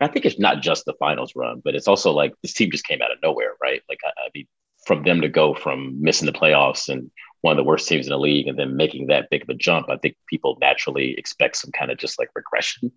I 0.00 0.08
think 0.08 0.26
it's 0.26 0.38
not 0.38 0.62
just 0.62 0.84
the 0.84 0.94
finals 0.94 1.34
run, 1.36 1.62
but 1.64 1.76
it's 1.76 1.86
also 1.86 2.10
like 2.12 2.34
this 2.42 2.54
team 2.54 2.70
just 2.72 2.86
came 2.86 3.00
out 3.02 3.12
of 3.12 3.18
nowhere, 3.22 3.52
right? 3.62 3.82
Like 3.88 4.00
I, 4.04 4.08
I 4.08 4.28
mean, 4.34 4.46
from 4.86 5.04
them 5.04 5.20
to 5.20 5.28
go 5.28 5.54
from 5.54 6.00
missing 6.00 6.26
the 6.26 6.32
playoffs 6.32 6.88
and 6.88 7.10
one 7.42 7.52
of 7.52 7.56
the 7.56 7.68
worst 7.68 7.88
teams 7.88 8.06
in 8.06 8.10
the 8.10 8.18
league 8.18 8.46
and 8.46 8.58
then 8.58 8.76
making 8.76 9.08
that 9.08 9.28
big 9.30 9.42
of 9.42 9.48
a 9.48 9.54
jump, 9.54 9.90
I 9.90 9.96
think 9.96 10.16
people 10.28 10.58
naturally 10.60 11.14
expect 11.18 11.56
some 11.56 11.72
kind 11.72 11.90
of 11.90 11.98
just 11.98 12.18
like 12.18 12.30
regression 12.34 12.92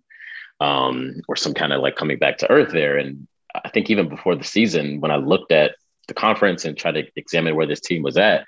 um, 0.60 1.20
or 1.28 1.36
some 1.36 1.52
kind 1.52 1.72
of 1.72 1.82
like 1.82 1.96
coming 1.96 2.18
back 2.18 2.38
to 2.38 2.50
earth 2.50 2.72
there. 2.72 2.96
And 2.96 3.26
I 3.54 3.68
think 3.68 3.90
even 3.90 4.08
before 4.08 4.36
the 4.36 4.44
season, 4.44 5.00
when 5.00 5.10
I 5.10 5.16
looked 5.16 5.52
at 5.52 5.76
the 6.08 6.14
conference 6.14 6.64
and 6.64 6.76
tried 6.76 6.92
to 6.92 7.04
examine 7.16 7.56
where 7.56 7.66
this 7.66 7.80
team 7.80 8.02
was 8.02 8.16
at, 8.16 8.46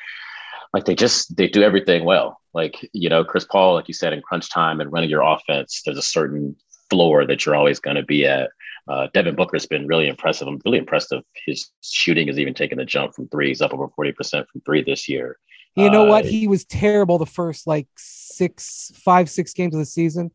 like 0.72 0.84
they 0.84 0.94
just 0.94 1.36
they 1.36 1.48
do 1.48 1.62
everything 1.62 2.04
well. 2.04 2.40
Like 2.54 2.88
you 2.92 3.08
know, 3.08 3.24
Chris 3.24 3.44
Paul, 3.44 3.74
like 3.74 3.88
you 3.88 3.94
said, 3.94 4.12
in 4.12 4.22
crunch 4.22 4.50
time 4.50 4.80
and 4.80 4.92
running 4.92 5.10
your 5.10 5.22
offense, 5.22 5.82
there's 5.84 5.98
a 5.98 6.02
certain 6.02 6.56
floor 6.90 7.26
that 7.26 7.44
you're 7.44 7.56
always 7.56 7.80
going 7.80 7.96
to 7.96 8.02
be 8.02 8.26
at. 8.26 8.50
Uh, 8.88 9.08
Devin 9.12 9.36
Booker's 9.36 9.66
been 9.66 9.86
really 9.86 10.08
impressive. 10.08 10.48
I'm 10.48 10.60
really 10.64 10.78
impressed 10.78 11.12
of 11.12 11.22
his 11.46 11.70
shooting 11.82 12.26
has 12.28 12.38
even 12.38 12.54
taken 12.54 12.80
a 12.80 12.84
jump 12.84 13.14
from 13.14 13.28
three. 13.28 13.48
He's 13.48 13.60
up 13.60 13.74
over 13.74 13.88
40% 13.88 14.14
from 14.48 14.60
three 14.64 14.82
this 14.82 15.08
year. 15.08 15.38
You 15.76 15.90
know 15.90 16.06
uh, 16.06 16.08
what? 16.08 16.24
He 16.24 16.48
was 16.48 16.64
terrible 16.64 17.18
the 17.18 17.26
first 17.26 17.66
like 17.66 17.86
six, 17.96 18.90
five, 18.96 19.30
six 19.30 19.52
games 19.52 19.74
of 19.74 19.78
the 19.78 19.86
season. 19.86 20.32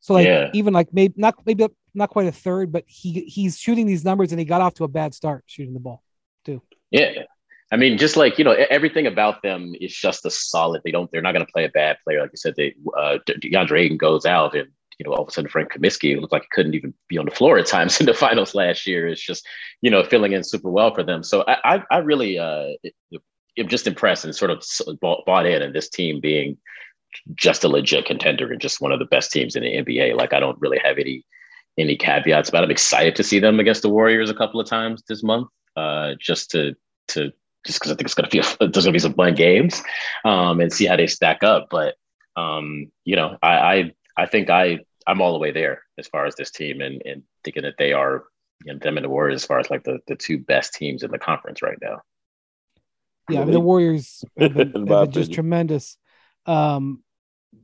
So 0.00 0.14
like 0.14 0.26
yeah. 0.26 0.50
even 0.52 0.72
like 0.74 0.92
maybe 0.92 1.14
not 1.16 1.34
maybe 1.46 1.66
not 1.94 2.10
quite 2.10 2.26
a 2.26 2.32
third, 2.32 2.70
but 2.70 2.84
he 2.86 3.22
he's 3.22 3.58
shooting 3.58 3.86
these 3.86 4.04
numbers 4.04 4.30
and 4.32 4.38
he 4.38 4.44
got 4.44 4.60
off 4.60 4.74
to 4.74 4.84
a 4.84 4.88
bad 4.88 5.14
start 5.14 5.44
shooting 5.46 5.74
the 5.74 5.80
ball 5.80 6.02
too. 6.44 6.62
Yeah. 6.90 7.22
I 7.72 7.76
mean, 7.76 7.98
just 7.98 8.16
like 8.16 8.38
you 8.38 8.44
know, 8.44 8.52
everything 8.52 9.06
about 9.06 9.42
them 9.42 9.74
is 9.80 9.92
just 9.92 10.26
a 10.26 10.30
solid. 10.30 10.82
They 10.84 10.92
don't. 10.92 11.10
They're 11.10 11.22
not 11.22 11.32
going 11.32 11.44
to 11.44 11.50
play 11.50 11.64
a 11.64 11.70
bad 11.70 11.96
player, 12.04 12.20
like 12.20 12.30
you 12.32 12.36
said. 12.36 12.54
They 12.56 12.74
uh, 12.96 13.18
DeAndre 13.26 13.80
Ayton 13.80 13.96
goes 13.96 14.26
out, 14.26 14.54
and 14.54 14.68
you 14.98 15.04
know, 15.04 15.12
all 15.12 15.22
of 15.22 15.28
a 15.28 15.30
sudden 15.30 15.50
Frank 15.50 15.72
Kaminsky—it 15.72 16.20
looked 16.20 16.32
like 16.32 16.42
he 16.42 16.48
couldn't 16.52 16.74
even 16.74 16.94
be 17.08 17.18
on 17.18 17.24
the 17.24 17.30
floor 17.30 17.58
at 17.58 17.66
times 17.66 18.00
in 18.00 18.06
the 18.06 18.14
finals 18.14 18.54
last 18.54 18.86
year. 18.86 19.06
It's 19.08 19.20
just, 19.20 19.46
you 19.80 19.90
know, 19.90 20.04
filling 20.04 20.32
in 20.32 20.44
super 20.44 20.70
well 20.70 20.94
for 20.94 21.02
them. 21.02 21.22
So 21.22 21.44
I, 21.46 21.56
I, 21.64 21.82
I 21.90 21.98
really, 21.98 22.38
uh, 22.38 22.68
am 23.58 23.68
just 23.68 23.86
impressed 23.86 24.24
and 24.24 24.34
sort 24.34 24.50
of 24.50 24.64
bought, 25.00 25.46
in, 25.46 25.62
and 25.62 25.74
this 25.74 25.88
team 25.88 26.20
being 26.20 26.56
just 27.34 27.62
a 27.64 27.68
legit 27.68 28.06
contender 28.06 28.50
and 28.50 28.60
just 28.60 28.80
one 28.80 28.92
of 28.92 28.98
the 28.98 29.04
best 29.04 29.30
teams 29.30 29.54
in 29.54 29.62
the 29.62 29.76
NBA. 29.76 30.16
Like 30.16 30.32
I 30.32 30.40
don't 30.40 30.60
really 30.60 30.78
have 30.84 30.98
any 30.98 31.24
any 31.76 31.96
caveats, 31.96 32.50
but 32.50 32.62
I'm 32.62 32.70
excited 32.70 33.16
to 33.16 33.24
see 33.24 33.40
them 33.40 33.58
against 33.58 33.82
the 33.82 33.88
Warriors 33.88 34.30
a 34.30 34.34
couple 34.34 34.60
of 34.60 34.68
times 34.68 35.02
this 35.08 35.22
month, 35.24 35.48
uh, 35.76 36.14
just 36.20 36.50
to 36.52 36.74
to 37.08 37.32
just 37.66 37.80
because 37.80 37.90
I 37.90 37.94
think 37.96 38.06
it's 38.06 38.14
gonna 38.14 38.28
be 38.28 38.40
a, 38.40 38.44
there's 38.68 38.84
gonna 38.84 38.92
be 38.92 38.98
some 38.98 39.14
fun 39.14 39.34
games, 39.34 39.82
um, 40.24 40.60
and 40.60 40.72
see 40.72 40.86
how 40.86 40.96
they 40.96 41.06
stack 41.06 41.42
up. 41.42 41.68
But 41.70 41.94
um, 42.36 42.90
you 43.04 43.16
know, 43.16 43.38
I, 43.42 43.54
I 43.56 43.92
I 44.16 44.26
think 44.26 44.50
I 44.50 44.80
I'm 45.06 45.20
all 45.20 45.32
the 45.32 45.38
way 45.38 45.50
there 45.50 45.82
as 45.98 46.06
far 46.06 46.26
as 46.26 46.34
this 46.34 46.50
team 46.50 46.80
and 46.80 47.02
and 47.04 47.22
thinking 47.42 47.62
that 47.62 47.76
they 47.78 47.92
are 47.92 48.24
you 48.64 48.72
know, 48.72 48.78
them 48.78 48.96
and 48.96 49.04
the 49.04 49.10
Warriors 49.10 49.42
as 49.42 49.46
far 49.46 49.58
as 49.58 49.70
like 49.70 49.84
the 49.84 49.98
the 50.06 50.16
two 50.16 50.38
best 50.38 50.74
teams 50.74 51.02
in 51.02 51.10
the 51.10 51.18
conference 51.18 51.62
right 51.62 51.78
now. 51.80 52.00
Yeah, 53.28 53.40
I 53.40 53.44
mean, 53.44 53.52
the 53.52 53.60
Warriors 53.60 54.24
have 54.38 54.54
been, 54.54 54.72
have 54.72 54.86
been 54.86 55.10
just 55.10 55.32
tremendous. 55.32 55.96
Um, 56.46 57.02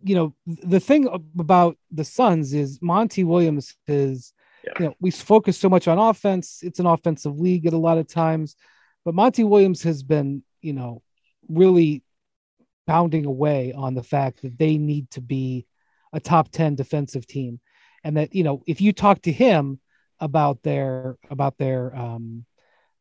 you 0.03 0.15
know, 0.15 0.35
the 0.47 0.81
thing 0.81 1.09
about 1.39 1.77
the 1.91 2.05
Suns 2.05 2.55
is 2.55 2.79
Monty 2.81 3.25
Williams 3.25 3.77
is, 3.87 4.33
yeah. 4.65 4.73
you 4.79 4.85
know, 4.87 4.95
we 5.01 5.11
focus 5.11 5.59
so 5.59 5.69
much 5.69 5.89
on 5.89 5.99
offense. 5.99 6.61
It's 6.63 6.79
an 6.79 6.87
offensive 6.87 7.39
league 7.39 7.67
at 7.67 7.73
a 7.73 7.79
lot 7.79 7.99
of 7.99 8.07
times, 8.07 8.57
but 9.05 9.15
Monty 9.15 9.45
Williams 9.45 9.83
has 9.83 10.03
been, 10.03 10.43
you 10.63 10.73
know, 10.73 11.03
really 11.49 12.03
pounding 12.87 13.27
away 13.27 13.73
on 13.73 13.95
the 13.95 14.03
fact 14.03 14.43
that 14.43 14.59
they 14.59 14.79
need 14.79 15.11
to 15.11 15.21
be 15.21 15.67
a 16.13 16.21
top 16.21 16.51
10 16.51 16.75
defensive 16.75 17.27
team 17.27 17.61
and 18.05 18.17
that 18.17 18.35
you 18.35 18.43
know 18.43 18.63
if 18.67 18.81
you 18.81 18.93
talk 18.93 19.23
to 19.23 19.33
him 19.33 19.81
about 20.19 20.63
their 20.63 21.17
about 21.31 21.57
their 21.59 21.95
um 21.97 22.45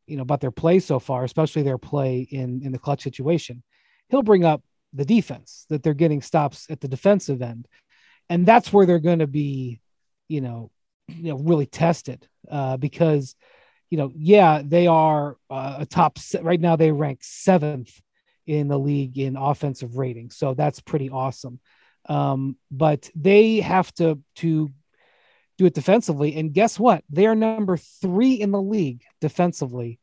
you 0.06 0.16
know 0.16 0.22
about 0.22 0.40
their 0.40 0.50
play 0.50 0.78
so 0.78 0.98
far 0.98 1.24
especially 1.24 1.62
their 1.62 1.78
play 1.78 2.20
in 2.30 2.62
in 2.64 2.72
the 2.72 2.78
clutch 2.78 3.02
situation 3.02 3.62
he'll 4.08 4.22
bring 4.22 4.44
up 4.44 4.62
the 4.92 5.04
defense 5.04 5.66
that 5.68 5.82
they're 5.82 5.94
getting 5.94 6.22
stops 6.22 6.66
at 6.70 6.80
the 6.80 6.88
defensive 6.88 7.42
end 7.42 7.66
and 8.28 8.46
that's 8.46 8.72
where 8.72 8.86
they're 8.86 8.98
going 8.98 9.20
to 9.20 9.26
be 9.26 9.80
you 10.28 10.40
know 10.40 10.70
you 11.08 11.32
know 11.32 11.38
really 11.38 11.66
tested 11.66 12.26
uh 12.50 12.76
because 12.76 13.34
you 13.90 13.98
know, 13.98 14.12
yeah, 14.14 14.62
they 14.64 14.86
are 14.86 15.36
uh, 15.50 15.78
a 15.80 15.86
top 15.86 16.18
right 16.40 16.60
now. 16.60 16.76
They 16.76 16.92
rank 16.92 17.18
seventh 17.22 18.00
in 18.46 18.68
the 18.68 18.78
league 18.78 19.18
in 19.18 19.36
offensive 19.36 19.96
rating, 19.96 20.30
so 20.30 20.54
that's 20.54 20.80
pretty 20.80 21.10
awesome. 21.10 21.58
Um, 22.08 22.56
but 22.70 23.10
they 23.14 23.60
have 23.60 23.92
to 23.94 24.20
to 24.36 24.70
do 25.58 25.66
it 25.66 25.74
defensively, 25.74 26.36
and 26.36 26.52
guess 26.52 26.78
what? 26.78 27.04
They 27.10 27.26
are 27.26 27.34
number 27.34 27.76
three 27.76 28.34
in 28.34 28.50
the 28.50 28.62
league 28.62 29.02
defensively, 29.20 30.00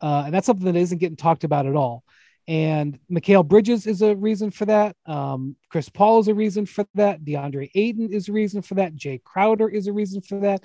uh, 0.00 0.24
and 0.26 0.34
that's 0.34 0.46
something 0.46 0.66
that 0.66 0.76
isn't 0.76 0.98
getting 0.98 1.16
talked 1.16 1.44
about 1.44 1.66
at 1.66 1.76
all. 1.76 2.04
And 2.46 2.98
Mikal 3.12 3.46
Bridges 3.46 3.86
is 3.86 4.00
a 4.00 4.16
reason 4.16 4.50
for 4.50 4.64
that. 4.64 4.96
Um, 5.04 5.56
Chris 5.70 5.90
Paul 5.90 6.20
is 6.20 6.28
a 6.28 6.34
reason 6.34 6.64
for 6.64 6.86
that. 6.94 7.22
DeAndre 7.22 7.70
Ayton 7.74 8.10
is 8.10 8.28
a 8.30 8.32
reason 8.32 8.62
for 8.62 8.76
that. 8.76 8.94
Jay 8.94 9.20
Crowder 9.22 9.68
is 9.68 9.86
a 9.86 9.92
reason 9.92 10.22
for 10.22 10.40
that. 10.40 10.64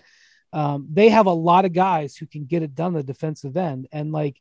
Um, 0.54 0.88
they 0.90 1.10
have 1.10 1.26
a 1.26 1.34
lot 1.34 1.66
of 1.66 1.74
guys 1.74 2.16
who 2.16 2.26
can 2.26 2.46
get 2.46 2.64
it 2.64 2.74
done 2.74 2.94
the 2.94 3.04
defensive 3.04 3.58
end. 3.58 3.88
And 3.92 4.14
like 4.14 4.40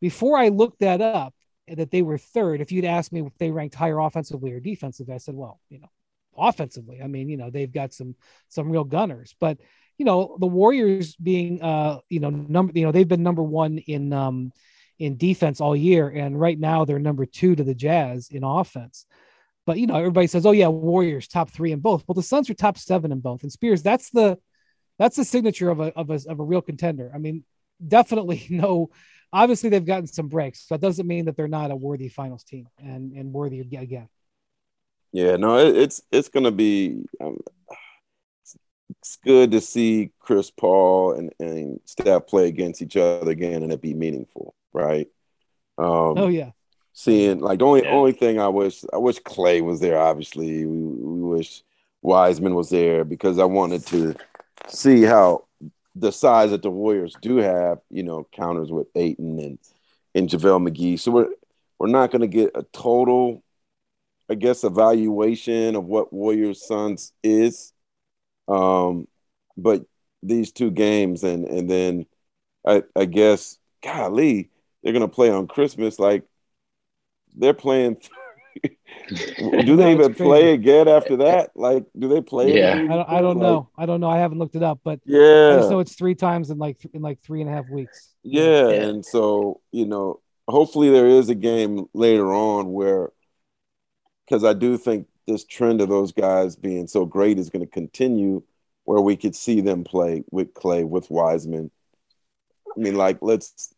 before 0.00 0.38
I 0.38 0.48
looked 0.48 0.80
that 0.80 1.00
up, 1.00 1.34
that 1.68 1.90
they 1.90 2.02
were 2.02 2.18
third, 2.18 2.60
if 2.60 2.70
you'd 2.70 2.84
asked 2.84 3.12
me 3.12 3.20
if 3.20 3.36
they 3.38 3.50
ranked 3.50 3.74
higher 3.74 3.98
offensively 3.98 4.52
or 4.52 4.60
defensively, 4.60 5.14
I 5.14 5.18
said, 5.18 5.34
well, 5.34 5.60
you 5.68 5.80
know, 5.80 5.90
offensively. 6.36 7.00
I 7.02 7.06
mean, 7.06 7.28
you 7.28 7.36
know, 7.36 7.50
they've 7.50 7.72
got 7.72 7.92
some 7.92 8.14
some 8.48 8.70
real 8.70 8.84
gunners, 8.84 9.34
but 9.40 9.58
you 9.98 10.04
know, 10.04 10.36
the 10.38 10.46
Warriors 10.46 11.16
being 11.16 11.62
uh, 11.62 12.00
you 12.08 12.20
know, 12.20 12.30
number 12.30 12.72
you 12.74 12.84
know, 12.84 12.92
they've 12.92 13.08
been 13.08 13.22
number 13.22 13.42
one 13.42 13.78
in 13.78 14.12
um 14.12 14.52
in 14.98 15.16
defense 15.16 15.60
all 15.60 15.76
year, 15.76 16.08
and 16.08 16.38
right 16.40 16.58
now 16.58 16.84
they're 16.84 16.98
number 16.98 17.26
two 17.26 17.54
to 17.54 17.64
the 17.64 17.74
Jazz 17.74 18.28
in 18.30 18.44
offense. 18.44 19.06
But 19.66 19.78
you 19.78 19.86
know, 19.86 19.96
everybody 19.96 20.26
says, 20.26 20.46
"Oh 20.46 20.52
yeah, 20.52 20.68
Warriors 20.68 21.28
top 21.28 21.50
three 21.50 21.72
in 21.72 21.80
both." 21.80 22.04
Well, 22.06 22.14
the 22.14 22.22
Suns 22.22 22.48
are 22.50 22.54
top 22.54 22.78
seven 22.78 23.12
in 23.12 23.20
both, 23.20 23.42
and 23.42 23.52
Spears 23.52 23.82
that's 23.82 24.10
the 24.10 24.38
that's 24.98 25.16
the 25.16 25.24
signature 25.24 25.70
of 25.70 25.80
a 25.80 25.92
of 25.96 26.10
a 26.10 26.20
of 26.28 26.40
a 26.40 26.44
real 26.44 26.62
contender. 26.62 27.10
I 27.14 27.18
mean, 27.18 27.44
definitely 27.86 28.46
no. 28.50 28.90
Obviously, 29.32 29.70
they've 29.70 29.84
gotten 29.84 30.06
some 30.06 30.28
breaks. 30.28 30.66
That 30.66 30.80
doesn't 30.80 31.06
mean 31.06 31.26
that 31.26 31.36
they're 31.36 31.48
not 31.48 31.70
a 31.70 31.76
worthy 31.76 32.08
finals 32.08 32.44
team 32.44 32.68
and 32.78 33.12
and 33.12 33.32
worthy 33.32 33.60
again. 33.60 34.08
Yeah, 35.12 35.36
no, 35.36 35.58
it, 35.58 35.76
it's 35.76 36.02
it's 36.10 36.28
gonna 36.28 36.52
be. 36.52 37.04
Um, 37.20 37.38
it's 39.00 39.16
good 39.16 39.50
to 39.50 39.60
see 39.60 40.12
Chris 40.20 40.50
Paul 40.50 41.12
and, 41.12 41.32
and 41.40 41.80
Steph 41.84 42.26
play 42.28 42.46
against 42.48 42.82
each 42.82 42.96
other 42.96 43.30
again 43.30 43.62
and 43.62 43.72
it 43.72 43.80
be 43.80 43.94
meaningful 43.94 44.54
right? 44.76 45.08
Um, 45.78 46.14
oh 46.16 46.28
yeah. 46.28 46.50
Seeing 46.92 47.40
like 47.40 47.58
the 47.58 47.64
only 47.64 47.82
yeah. 47.82 47.90
only 47.90 48.12
thing 48.12 48.38
I 48.38 48.48
wish 48.48 48.84
I 48.92 48.98
wish 48.98 49.18
Clay 49.18 49.60
was 49.60 49.80
there. 49.80 49.98
Obviously, 49.98 50.64
we, 50.64 50.78
we 50.78 51.22
wish 51.22 51.62
Wiseman 52.02 52.54
was 52.54 52.70
there 52.70 53.04
because 53.04 53.38
I 53.38 53.44
wanted 53.44 53.84
to 53.88 54.14
see 54.68 55.02
how 55.02 55.44
the 55.96 56.12
size 56.12 56.50
that 56.50 56.62
the 56.62 56.70
Warriors 56.70 57.16
do 57.22 57.38
have, 57.38 57.78
you 57.90 58.02
know, 58.02 58.28
counters 58.32 58.70
with 58.70 58.86
Ayton 58.94 59.38
and 59.38 59.58
and 60.14 60.28
JaVale 60.28 60.68
McGee. 60.68 60.98
So 61.00 61.10
we're 61.10 61.28
we're 61.78 61.88
not 61.88 62.10
going 62.10 62.20
to 62.20 62.26
get 62.26 62.52
a 62.54 62.62
total, 62.72 63.42
I 64.30 64.34
guess, 64.34 64.64
evaluation 64.64 65.74
of 65.74 65.84
what 65.84 66.12
Warriors 66.12 66.66
Suns 66.66 67.12
is. 67.22 67.72
Um, 68.48 69.08
but 69.56 69.84
these 70.22 70.52
two 70.52 70.70
games 70.70 71.24
and 71.24 71.44
and 71.46 71.70
then 71.70 72.06
I 72.66 72.82
I 72.94 73.06
guess 73.06 73.58
golly, 73.82 74.50
they're 74.82 74.92
gonna 74.92 75.08
play 75.08 75.30
on 75.30 75.46
Christmas. 75.46 75.98
Like 75.98 76.24
they're 77.34 77.54
playing. 77.54 77.98
Do 79.08 79.76
they 79.76 79.92
even 79.92 80.14
play 80.14 80.52
again 80.52 80.88
after 80.88 81.16
that? 81.18 81.50
Like, 81.54 81.84
do 81.98 82.08
they 82.08 82.20
play? 82.20 82.58
Yeah, 82.58 82.74
I 82.74 82.86
don't, 82.86 83.08
I 83.08 83.20
don't 83.20 83.38
like, 83.38 83.42
know. 83.42 83.68
I 83.76 83.86
don't 83.86 84.00
know. 84.00 84.10
I 84.10 84.18
haven't 84.18 84.38
looked 84.38 84.56
it 84.56 84.62
up, 84.62 84.80
but 84.82 85.00
yeah, 85.04 85.52
I 85.52 85.56
just 85.56 85.70
know 85.70 85.80
it's 85.80 85.94
three 85.94 86.14
times 86.14 86.50
in 86.50 86.58
like 86.58 86.78
in 86.92 87.02
like 87.02 87.20
three 87.20 87.40
and 87.40 87.50
a 87.50 87.52
half 87.52 87.68
weeks. 87.68 88.14
Yeah, 88.22 88.68
yeah. 88.68 88.82
and 88.82 89.04
so 89.04 89.60
you 89.72 89.86
know, 89.86 90.20
hopefully 90.48 90.90
there 90.90 91.06
is 91.06 91.28
a 91.28 91.34
game 91.34 91.86
later 91.94 92.32
on 92.32 92.72
where, 92.72 93.10
because 94.24 94.44
I 94.44 94.52
do 94.52 94.76
think 94.76 95.06
this 95.26 95.44
trend 95.44 95.80
of 95.80 95.88
those 95.88 96.12
guys 96.12 96.56
being 96.56 96.86
so 96.86 97.04
great 97.04 97.38
is 97.38 97.50
going 97.50 97.64
to 97.64 97.70
continue, 97.70 98.42
where 98.84 99.00
we 99.00 99.16
could 99.16 99.34
see 99.36 99.60
them 99.60 99.84
play 99.84 100.24
with 100.30 100.54
Clay 100.54 100.84
with 100.84 101.10
Wiseman. 101.10 101.70
I 102.76 102.80
mean, 102.80 102.96
like 102.96 103.18
let's 103.20 103.74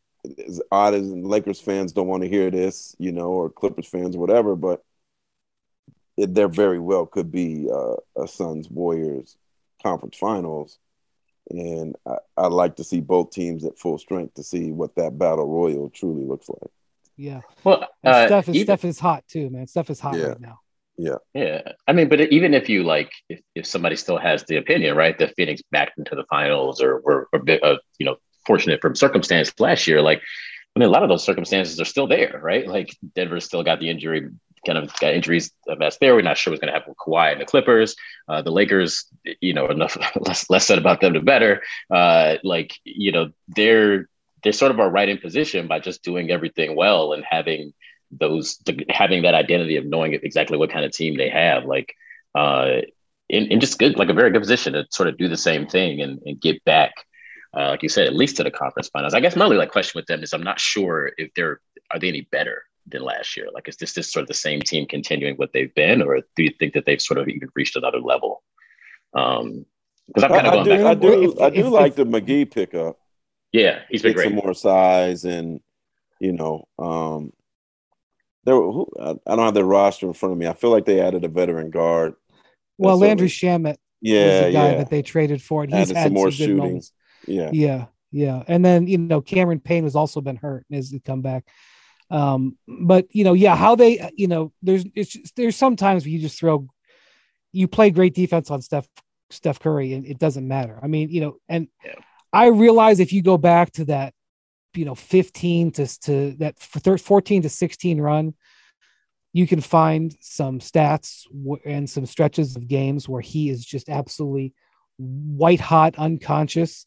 as 0.47 0.61
odd 0.71 0.95
as 0.95 1.07
Lakers 1.07 1.61
fans 1.61 1.93
don't 1.93 2.09
want 2.09 2.23
to 2.23 2.29
hear 2.29 2.51
this, 2.51 2.95
you 2.99 3.13
know, 3.13 3.29
or 3.29 3.51
Clippers 3.51 3.87
fans, 3.87 4.17
or 4.17 4.19
whatever, 4.19 4.57
but 4.57 4.83
it, 6.17 6.35
there 6.35 6.49
very 6.49 6.79
well 6.79 7.07
could 7.07 7.31
be 7.31 7.69
uh, 7.73 7.95
a 8.17 8.27
Suns 8.27 8.69
Warriors 8.69 9.37
conference 9.83 10.17
finals. 10.17 10.79
And 11.51 11.97
I, 12.07 12.17
I'd 12.37 12.53
like 12.53 12.77
to 12.77 12.85
see 12.85 13.01
both 13.01 13.31
teams 13.31 13.65
at 13.65 13.79
full 13.79 13.99
strength 13.99 14.35
to 14.35 14.43
see 14.43 14.73
what 14.73 14.95
that 14.97 15.19
battle 15.19 15.47
royal 15.47 15.89
truly 15.89 16.25
looks 16.25 16.49
like. 16.49 16.71
Yeah. 17.17 17.41
Well, 17.65 17.89
uh, 18.05 18.27
Steph 18.27 18.49
is 18.49 18.57
even, 18.57 18.67
Steph 18.67 18.85
is 18.85 18.99
hot 18.99 19.25
too, 19.29 19.49
man. 19.51 19.67
Steph 19.67 19.91
is 19.91 19.99
hot 19.99 20.17
yeah. 20.17 20.27
right 20.27 20.41
now. 20.41 20.61
Yeah. 20.99 21.17
Yeah. 21.33 21.63
I 21.87 21.93
mean, 21.93 22.09
but 22.09 22.21
even 22.21 22.55
if 22.55 22.69
you 22.69 22.83
like, 22.83 23.13
if, 23.29 23.41
if 23.55 23.67
somebody 23.67 23.97
still 23.97 24.19
has 24.19 24.45
the 24.45 24.57
opinion, 24.57 24.97
right, 24.97 25.17
that 25.19 25.35
Phoenix 25.37 25.63
backed 25.71 25.99
into 25.99 26.15
the 26.17 26.25
finals 26.29 26.83
or 26.83 27.01
were, 27.01 27.29
or, 27.33 27.43
uh, 27.63 27.77
you 27.99 28.07
know, 28.07 28.17
fortunate 28.49 28.81
from 28.81 28.97
circumstance 28.97 29.53
last 29.61 29.87
year, 29.87 30.03
like 30.03 30.23
I 30.75 30.79
mean, 30.79 30.89
a 30.89 30.93
lot 30.93 31.03
of 31.03 31.09
those 31.09 31.25
circumstances 31.25 31.81
are 31.81 31.85
still 31.85 32.07
there, 32.07 32.39
right? 32.43 32.67
Like 32.67 32.97
Denver 33.15 33.41
still 33.41 33.65
got 33.65 33.81
the 33.81 33.91
injury, 33.91 34.29
kind 34.65 34.79
of 34.79 34.93
got 35.01 35.13
injuries 35.13 35.51
a 35.69 35.77
mess 35.77 35.99
there. 35.99 36.15
We're 36.15 36.23
not 36.23 36.39
sure 36.39 36.53
what's 36.53 36.61
going 36.61 36.73
to 36.73 36.79
happen 36.79 36.91
with 36.93 36.99
Kawhi 36.99 37.33
and 37.33 37.41
the 37.41 37.47
Clippers. 37.47 37.97
Uh, 38.29 38.43
the 38.43 38.53
Lakers, 38.53 39.07
you 39.41 39.55
know, 39.55 39.67
enough 39.67 39.97
less 40.21 40.49
less 40.49 40.67
said 40.67 40.79
about 40.79 41.01
them 41.01 41.15
the 41.15 41.21
better. 41.21 41.63
Uh, 41.91 42.37
like 42.45 42.75
you 42.85 43.13
know, 43.13 43.31
they're 43.49 44.09
they're 44.43 44.53
sort 44.53 44.71
of 44.71 44.79
are 44.79 44.89
right 44.89 45.09
in 45.09 45.19
position 45.19 45.67
by 45.67 45.81
just 45.81 46.05
doing 46.05 46.31
everything 46.31 46.77
well 46.77 47.13
and 47.13 47.25
having 47.29 47.73
those 48.13 48.63
having 48.89 49.23
that 49.23 49.35
identity 49.35 49.77
of 49.77 49.85
knowing 49.85 50.13
exactly 50.15 50.57
what 50.57 50.71
kind 50.71 50.85
of 50.85 50.93
team 50.93 51.17
they 51.17 51.29
have. 51.29 51.65
Like. 51.65 51.95
Uh, 52.35 52.83
in, 53.31 53.45
in 53.49 53.61
just 53.61 53.79
good, 53.79 53.99
like 53.99 54.09
a 54.09 54.15
very 54.15 54.31
good 54.31 54.41
position 54.41 54.73
to 54.73 54.87
sort 54.91 55.07
of 55.07 55.19
do 55.19 55.29
the 55.29 55.37
same 55.37 55.67
thing 55.67 56.01
and, 56.01 56.19
and 56.25 56.41
get 56.41 56.65
back 56.65 56.95
uh, 57.57 57.71
like 57.71 57.83
you 57.83 57.89
said, 57.89 58.07
at 58.07 58.15
least 58.15 58.37
to 58.37 58.45
the 58.45 58.51
conference 58.51 58.89
finals. 58.89 59.15
I 59.15 59.21
guess 59.21 59.37
my 59.37 59.45
only 59.45 59.57
like 59.57 59.71
question 59.71 59.99
with 59.99 60.07
them 60.07 60.23
is 60.23 60.33
I'm 60.33 60.43
not 60.43 60.61
sure 60.61 61.13
if 61.17 61.33
they're 61.35 61.61
are 61.91 61.99
they 61.99 62.09
any 62.09 62.23
better 62.31 62.65
than 62.87 63.03
last 63.03 63.37
year. 63.37 63.49
Like, 63.53 63.69
is 63.69 63.77
this 63.77 63.95
just 63.95 64.13
sort 64.13 64.23
of 64.23 64.29
the 64.29 64.35
same 64.35 64.61
team 64.61 64.87
continuing 64.87 65.37
what 65.37 65.53
they've 65.53 65.75
been, 65.75 66.03
or 66.03 66.21
do 66.37 66.43
you 66.43 66.53
think 66.59 66.75
that 66.75 66.85
they've 66.87 67.01
sort 67.01 67.19
of 67.19 67.29
even 67.29 67.49
reached 67.55 67.77
another 67.77 68.01
level? 68.01 68.43
Um, 69.15 69.65
because 70.07 70.25
I'm 70.25 70.31
kind 70.31 70.47
of 70.47 70.53
going 70.53 70.61
I, 70.61 70.65
do, 70.65 70.71
back. 70.71 70.87
I 70.87 70.95
do, 70.95 71.41
I 71.41 71.51
do 71.51 71.67
if, 71.67 71.73
like 71.73 71.91
if, 71.91 71.97
the 71.97 72.05
McGee 72.05 72.51
pickup. 72.51 72.99
Yeah, 73.53 73.81
he's 73.91 74.03
been 74.03 74.15
great. 74.15 74.25
Some 74.25 74.35
more 74.35 74.55
size, 74.55 75.25
and 75.25 75.61
you 76.21 76.33
know, 76.33 76.67
um, 76.79 77.33
there. 78.45 78.55
Who, 78.55 78.87
I, 79.01 79.11
I 79.27 79.37
don't 79.37 79.45
have 79.45 79.55
the 79.55 79.65
roster 79.65 80.07
in 80.07 80.13
front 80.13 80.33
of 80.33 80.39
me. 80.39 80.47
I 80.47 80.55
feel 80.55 80.71
like 80.71 80.85
they 80.85 81.01
added 81.01 81.25
a 81.25 81.29
veteran 81.29 81.71
guard. 81.71 82.15
Well, 82.79 82.99
Landry 82.99 83.29
Shamet, 83.29 83.77
yeah, 84.01 84.47
the 84.47 84.53
guy 84.53 84.71
yeah. 84.71 84.75
that 84.79 84.91
they 84.91 85.03
traded 85.03 85.43
for, 85.43 85.65
and 85.65 85.73
he's 85.73 85.91
added 85.91 85.97
had 85.97 86.05
some 86.05 86.15
more 86.15 86.31
some 86.31 86.37
shooting. 86.37 86.57
Moments. 86.57 86.93
Yeah. 87.29 87.51
Yeah. 87.53 87.87
Yeah. 88.11 88.43
And 88.47 88.64
then, 88.64 88.87
you 88.87 88.99
know, 88.99 89.21
Cameron 89.21 89.61
Payne 89.61 89.85
has 89.85 89.97
also 89.97 90.21
been 90.21 90.37
hurt 90.37 90.64
and 90.71 90.77
has 90.77 90.95
come 91.05 91.23
back. 91.23 91.45
Um, 92.11 92.57
but 92.67 93.07
you 93.11 93.25
know, 93.25 93.35
yeah, 93.35 93.55
how 93.55 93.75
they, 93.75 94.11
you 94.17 94.29
know, 94.29 94.53
there's 94.62 94.85
it's 94.95 95.11
just, 95.11 95.37
there's 95.37 95.57
sometimes 95.57 96.07
you 96.07 96.19
just 96.19 96.38
throw 96.38 96.67
you 97.53 97.69
play 97.69 97.91
great 97.91 98.14
defense 98.14 98.51
on 98.51 98.62
Steph 98.62 98.88
Steph 99.31 99.61
Curry 99.61 99.93
and 99.93 100.07
it 100.07 100.19
doesn't 100.19 100.49
matter. 100.49 100.79
I 100.83 100.87
mean, 100.87 101.11
you 101.11 101.21
know, 101.21 101.37
and 101.49 101.69
yeah. 101.85 101.97
I 102.33 102.47
realize 102.47 103.01
if 103.01 103.12
you 103.12 103.23
go 103.23 103.37
back 103.37 103.73
to 103.73 103.85
that, 103.87 104.14
you 104.75 104.85
know, 104.85 104.95
15 104.95 105.73
to, 105.73 106.01
to 106.01 106.33
that 106.38 106.59
14 106.59 107.43
to 107.43 107.49
16 107.49 108.01
run, 108.01 108.35
you 109.33 109.47
can 109.47 109.61
find 109.61 110.17
some 110.21 110.61
stats 110.61 111.25
and 111.64 111.88
some 111.88 112.07
stretches 112.07 112.57
of 112.57 112.69
games 112.69 113.09
where 113.09 113.21
he 113.21 113.51
is 113.51 113.64
just 113.64 113.88
absolutely 113.88 114.55
white 114.99 115.61
hot 115.61 115.97
unconscious 115.97 116.87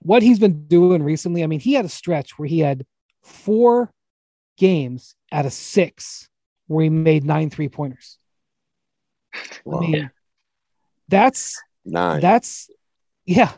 what 0.00 0.22
he's 0.22 0.38
been 0.38 0.66
doing 0.66 1.02
recently, 1.02 1.42
I 1.42 1.46
mean, 1.46 1.60
he 1.60 1.74
had 1.74 1.84
a 1.84 1.88
stretch 1.88 2.38
where 2.38 2.48
he 2.48 2.60
had 2.60 2.86
four 3.22 3.92
games 4.56 5.14
out 5.32 5.46
of 5.46 5.52
six 5.52 6.28
where 6.66 6.84
he 6.84 6.90
made 6.90 7.24
nine 7.24 7.50
three 7.50 7.68
pointers. 7.68 8.18
Wow. 9.64 9.78
I 9.78 9.80
mean, 9.80 10.10
that's 11.08 11.60
nine. 11.84 12.20
That's 12.20 12.70
yeah. 13.24 13.52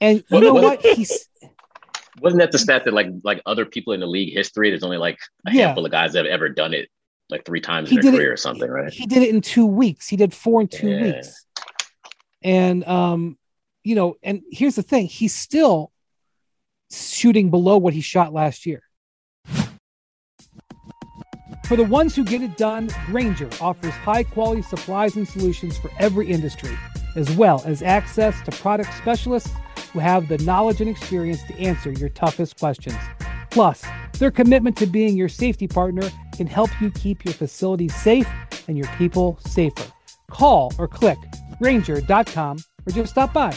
And 0.00 0.22
you 0.30 0.40
know 0.40 0.54
what? 0.54 0.82
He's 0.82 1.28
wasn't 2.20 2.40
that 2.40 2.52
the 2.52 2.58
stat 2.58 2.84
that 2.84 2.94
like 2.94 3.08
like 3.24 3.40
other 3.46 3.64
people 3.64 3.92
in 3.92 4.00
the 4.00 4.06
league 4.06 4.32
history, 4.32 4.70
there's 4.70 4.84
only 4.84 4.98
like 4.98 5.18
a 5.46 5.52
yeah. 5.52 5.66
handful 5.66 5.84
of 5.84 5.92
guys 5.92 6.12
that 6.12 6.24
have 6.24 6.32
ever 6.32 6.48
done 6.48 6.74
it 6.74 6.88
like 7.30 7.44
three 7.44 7.60
times 7.60 7.90
he 7.90 7.96
in 7.96 8.02
their 8.02 8.12
career 8.12 8.30
it, 8.30 8.34
or 8.34 8.36
something, 8.36 8.70
right? 8.70 8.92
He 8.92 9.06
did 9.06 9.22
it 9.22 9.34
in 9.34 9.40
two 9.40 9.66
weeks. 9.66 10.08
He 10.08 10.16
did 10.16 10.32
four 10.32 10.60
in 10.60 10.68
two 10.68 10.88
yeah. 10.88 11.02
weeks. 11.02 11.46
And 12.42 12.86
um, 12.86 13.37
you 13.88 13.94
know, 13.94 14.16
and 14.22 14.42
here's 14.50 14.74
the 14.74 14.82
thing 14.82 15.06
he's 15.06 15.34
still 15.34 15.90
shooting 16.92 17.48
below 17.48 17.78
what 17.78 17.94
he 17.94 18.02
shot 18.02 18.34
last 18.34 18.66
year. 18.66 18.82
For 21.64 21.74
the 21.74 21.84
ones 21.84 22.14
who 22.14 22.22
get 22.22 22.42
it 22.42 22.58
done, 22.58 22.90
Grainger 23.06 23.48
offers 23.62 23.92
high 23.92 24.24
quality 24.24 24.60
supplies 24.60 25.16
and 25.16 25.26
solutions 25.26 25.78
for 25.78 25.90
every 25.98 26.30
industry, 26.30 26.76
as 27.16 27.30
well 27.30 27.62
as 27.64 27.82
access 27.82 28.38
to 28.42 28.50
product 28.50 28.92
specialists 28.92 29.50
who 29.92 30.00
have 30.00 30.28
the 30.28 30.36
knowledge 30.38 30.82
and 30.82 30.90
experience 30.90 31.42
to 31.44 31.58
answer 31.58 31.90
your 31.92 32.10
toughest 32.10 32.58
questions. 32.58 32.98
Plus, 33.48 33.82
their 34.18 34.30
commitment 34.30 34.76
to 34.76 34.86
being 34.86 35.16
your 35.16 35.30
safety 35.30 35.66
partner 35.66 36.10
can 36.36 36.46
help 36.46 36.68
you 36.78 36.90
keep 36.90 37.24
your 37.24 37.34
facilities 37.34 37.94
safe 37.94 38.28
and 38.68 38.76
your 38.76 38.88
people 38.98 39.38
safer. 39.46 39.90
Call 40.30 40.74
or 40.78 40.88
click 40.88 41.18
grainger.com 41.58 42.58
or 42.86 42.92
just 42.92 43.12
stop 43.12 43.32
by. 43.32 43.56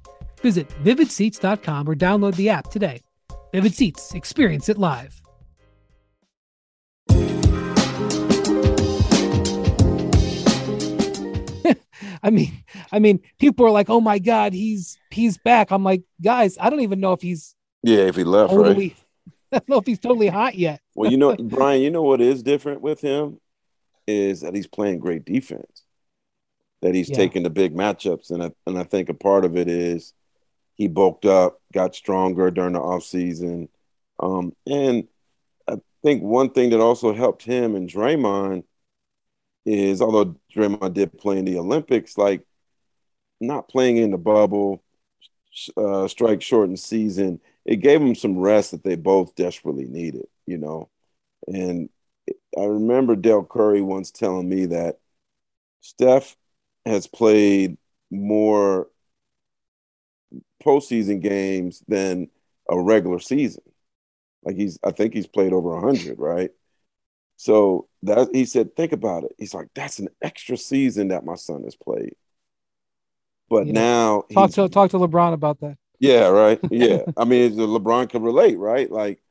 Visit 0.41 0.69
vividseats.com 0.83 1.89
or 1.89 1.95
download 1.95 2.35
the 2.35 2.49
app 2.49 2.69
today. 2.69 3.01
Vivid 3.51 3.73
Seats, 3.75 4.13
experience 4.13 4.69
it 4.69 4.77
live. 4.77 5.21
I 12.23 12.29
mean, 12.29 12.63
I 12.91 12.99
mean, 12.99 13.19
people 13.39 13.65
are 13.65 13.71
like, 13.71 13.89
"Oh 13.89 13.99
my 13.99 14.19
God, 14.19 14.53
he's 14.53 14.97
he's 15.09 15.37
back." 15.37 15.71
I'm 15.71 15.83
like, 15.83 16.03
guys, 16.21 16.57
I 16.59 16.69
don't 16.69 16.81
even 16.81 16.99
know 16.99 17.13
if 17.13 17.21
he's 17.21 17.55
yeah, 17.83 17.99
if 17.99 18.15
he 18.15 18.23
left, 18.23 18.51
totally, 18.51 18.89
right? 18.89 18.97
I 19.51 19.57
don't 19.57 19.69
know 19.69 19.77
if 19.77 19.85
he's 19.85 19.99
totally 19.99 20.27
hot 20.27 20.55
yet. 20.55 20.81
well, 20.95 21.11
you 21.11 21.17
know, 21.17 21.35
Brian, 21.39 21.81
you 21.81 21.89
know 21.89 22.03
what 22.03 22.21
is 22.21 22.43
different 22.43 22.81
with 22.81 23.01
him 23.01 23.39
is 24.07 24.41
that 24.41 24.55
he's 24.55 24.67
playing 24.67 24.99
great 24.99 25.25
defense. 25.25 25.83
That 26.81 26.95
he's 26.95 27.09
yeah. 27.09 27.17
taking 27.17 27.43
the 27.43 27.49
big 27.49 27.75
matchups, 27.75 28.31
and 28.31 28.41
I, 28.43 28.51
and 28.65 28.77
I 28.77 28.83
think 28.83 29.09
a 29.09 29.13
part 29.13 29.45
of 29.45 29.55
it 29.55 29.67
is 29.67 30.13
he 30.81 30.87
bulked 30.87 31.25
up, 31.25 31.61
got 31.71 31.93
stronger 31.93 32.49
during 32.49 32.73
the 32.73 32.79
offseason. 32.79 33.69
Um, 34.19 34.55
and 34.65 35.07
I 35.67 35.75
think 36.01 36.23
one 36.23 36.49
thing 36.49 36.71
that 36.71 36.79
also 36.79 37.13
helped 37.13 37.43
him 37.43 37.75
and 37.75 37.87
Draymond 37.87 38.63
is 39.63 40.01
although 40.01 40.37
Draymond 40.51 40.95
did 40.95 41.19
play 41.19 41.37
in 41.37 41.45
the 41.45 41.59
Olympics, 41.59 42.17
like 42.17 42.47
not 43.39 43.69
playing 43.69 43.97
in 43.97 44.09
the 44.09 44.17
bubble, 44.17 44.83
uh, 45.77 46.07
strike 46.07 46.41
shortened 46.41 46.79
season, 46.79 47.39
it 47.63 47.75
gave 47.75 47.99
them 47.99 48.15
some 48.15 48.39
rest 48.39 48.71
that 48.71 48.83
they 48.83 48.95
both 48.95 49.35
desperately 49.35 49.85
needed, 49.85 50.25
you 50.47 50.57
know. 50.57 50.89
And 51.45 51.89
I 52.57 52.63
remember 52.63 53.15
Del 53.15 53.43
Curry 53.43 53.81
once 53.81 54.09
telling 54.09 54.49
me 54.49 54.65
that 54.65 54.97
Steph 55.81 56.35
has 56.87 57.05
played 57.05 57.77
more 58.09 58.87
postseason 60.61 61.21
games 61.21 61.83
than 61.87 62.29
a 62.69 62.79
regular 62.79 63.19
season. 63.19 63.63
Like 64.43 64.55
he's, 64.55 64.79
I 64.83 64.91
think 64.91 65.13
he's 65.13 65.27
played 65.27 65.53
over 65.53 65.79
hundred, 65.79 66.19
right? 66.19 66.51
So 67.37 67.87
that 68.03 68.29
he 68.33 68.45
said, 68.45 68.75
think 68.75 68.91
about 68.91 69.23
it. 69.23 69.33
He's 69.37 69.53
like, 69.53 69.69
that's 69.73 69.99
an 69.99 70.09
extra 70.21 70.57
season 70.57 71.07
that 71.07 71.25
my 71.25 71.35
son 71.35 71.63
has 71.63 71.75
played. 71.75 72.15
But 73.49 73.67
yeah. 73.67 73.73
now 73.73 74.23
talk 74.31 74.51
to 74.51 74.69
talk 74.69 74.91
to 74.91 74.97
LeBron 74.97 75.33
about 75.33 75.59
that. 75.61 75.77
Yeah, 75.99 76.27
right. 76.27 76.59
Yeah, 76.71 77.03
I 77.17 77.25
mean, 77.25 77.53
LeBron 77.53 78.09
can 78.09 78.23
relate, 78.23 78.57
right? 78.57 78.89
Like, 78.91 79.21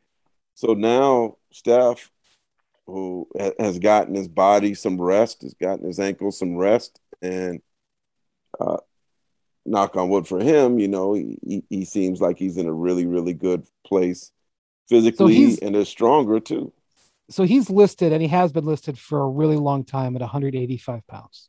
so 0.55 0.75
now 0.75 1.37
Steph, 1.53 2.11
who 2.87 3.29
has 3.59 3.79
gotten 3.79 4.15
his 4.15 4.29
body 4.29 4.75
some 4.75 5.01
rest, 5.01 5.43
has 5.43 5.55
gotten 5.55 5.87
his 5.87 5.99
ankles 5.99 6.39
some 6.39 6.57
rest, 6.57 7.01
and 7.23 7.63
uh, 8.61 8.79
knock 9.67 9.97
on 9.97 10.09
wood 10.09 10.27
for 10.27 10.41
him, 10.41 10.79
you 10.79 10.89
know, 10.89 11.15
he, 11.15 11.63
he 11.69 11.85
seems 11.85 12.21
like 12.21 12.39
he's 12.39 12.57
in 12.57 12.67
a 12.67 12.73
really, 12.73 13.07
really 13.07 13.35
good 13.35 13.67
place 13.85 14.33
physically 14.89 15.53
so 15.53 15.67
and 15.67 15.77
is 15.77 15.89
stronger 15.89 16.41
too 16.41 16.73
so 17.31 17.45
he's 17.45 17.71
listed 17.71 18.13
and 18.13 18.21
he 18.21 18.29
has 18.29 18.53
been 18.53 18.67
listed 18.67 18.99
for 18.99 19.23
a 19.23 19.29
really 19.29 19.57
long 19.57 19.85
time 19.85 20.17
at 20.17 20.21
185 20.21 21.07
pounds. 21.07 21.49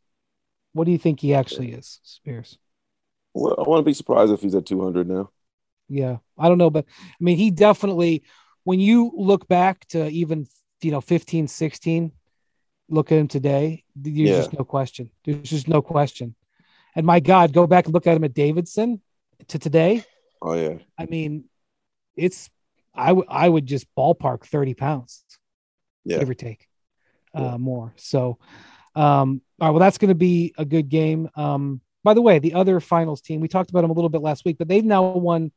What 0.74 0.86
do 0.86 0.92
you 0.92 0.98
think 0.98 1.20
he 1.20 1.34
actually 1.34 1.72
is, 1.72 2.00
Spears? 2.04 2.58
Well, 3.34 3.56
I 3.58 3.68
want 3.68 3.82
to 3.82 3.86
be 3.86 3.94
surprised 3.94 4.32
if 4.32 4.42
he's 4.42 4.56
at 4.56 4.66
200 4.66 5.10
now. 5.10 5.32
Yeah, 5.90 6.18
I 6.38 6.48
don't 6.48 6.60
know, 6.60 6.70
but 6.70 6.86
I 6.88 7.18
mean, 7.20 7.38
he 7.38 7.52
definitely, 7.52 8.24
when 8.64 8.80
you 8.80 9.12
look 9.16 9.48
back 9.48 9.86
to 9.90 10.08
even, 10.08 10.48
you 10.82 10.92
know, 10.92 11.02
15, 11.02 11.48
16, 11.48 12.12
look 12.88 13.12
at 13.12 13.18
him 13.18 13.28
today, 13.28 13.84
there's 13.96 14.16
yeah. 14.16 14.38
just 14.38 14.54
no 14.54 14.64
question. 14.64 15.10
There's 15.26 15.50
just 15.50 15.68
no 15.68 15.82
question. 15.82 16.36
And 16.96 17.06
my 17.06 17.20
God, 17.20 17.54
go 17.54 17.68
back 17.68 17.86
and 17.86 17.94
look 17.94 18.08
at 18.08 18.16
him 18.16 18.24
at 18.24 18.34
Davidson 18.34 19.02
to 19.50 19.60
today. 19.60 20.04
Oh, 20.42 20.54
yeah. 20.54 20.78
I 20.98 21.06
mean, 21.06 21.46
it's, 22.16 22.50
I, 22.94 23.08
w- 23.08 23.28
I 23.30 23.48
would 23.48 23.66
just 23.66 23.88
ballpark 23.96 24.46
30 24.46 24.74
pounds 24.74 25.24
yeah. 26.04 26.20
give 26.20 26.30
or 26.30 26.34
take 26.34 26.68
uh, 27.34 27.58
more. 27.58 27.94
So, 27.96 28.38
um, 28.96 29.42
all 29.60 29.68
right, 29.68 29.72
well, 29.72 29.80
that's 29.80 29.98
going 29.98 30.10
to 30.10 30.16
be 30.16 30.54
a 30.58 30.66
good 30.66 30.90
game. 30.90 31.30
Um, 31.36 31.82
by 32.04 32.14
the 32.14 32.22
way, 32.22 32.40
the 32.40 32.56
other 32.56 32.80
finals 32.80 33.22
team, 33.22 33.42
we 33.42 33.48
talked 33.48 33.70
about 33.70 33.82
them 33.82 33.92
a 33.92 33.94
little 33.94 34.10
bit 34.10 34.22
last 34.22 34.44
week, 34.44 34.58
but 34.58 34.68
they've 34.68 34.84
now 34.84 35.12
won 35.12 35.52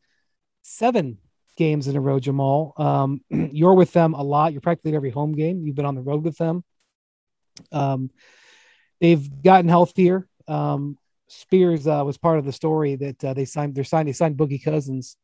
seven 0.63 1.19
games 1.57 1.89
in 1.89 1.97
a 1.97 2.01
row, 2.01 2.21
Jamal. 2.21 2.75
Um, 2.77 3.23
you're 3.31 3.75
with 3.75 3.93
them 3.93 4.15
a 4.15 4.23
lot. 4.23 4.53
You're 4.53 4.61
practically 4.61 4.95
every 4.95 5.11
home 5.11 5.33
game. 5.33 5.63
You've 5.63 5.77
been 5.77 5.87
on 5.87 5.95
the 5.95 6.03
road 6.03 6.25
with 6.25 6.37
them. 6.37 6.65
Um, 7.73 8.11
they've 9.01 9.43
gotten 9.43 9.69
healthier. 9.69 10.29
Um, 10.47 10.99
Spears 11.41 11.87
uh, 11.87 12.03
was 12.05 12.19
part 12.19 12.39
of 12.39 12.45
the 12.45 12.53
story 12.53 12.97
that 12.97 13.25
uh, 13.25 13.35
they 13.35 13.45
signed. 13.45 13.75
They're 13.75 13.85
signed. 13.85 14.09
They 14.09 14.13
signed 14.13 14.37
Boogie 14.37 14.63
Cousins. 14.63 15.17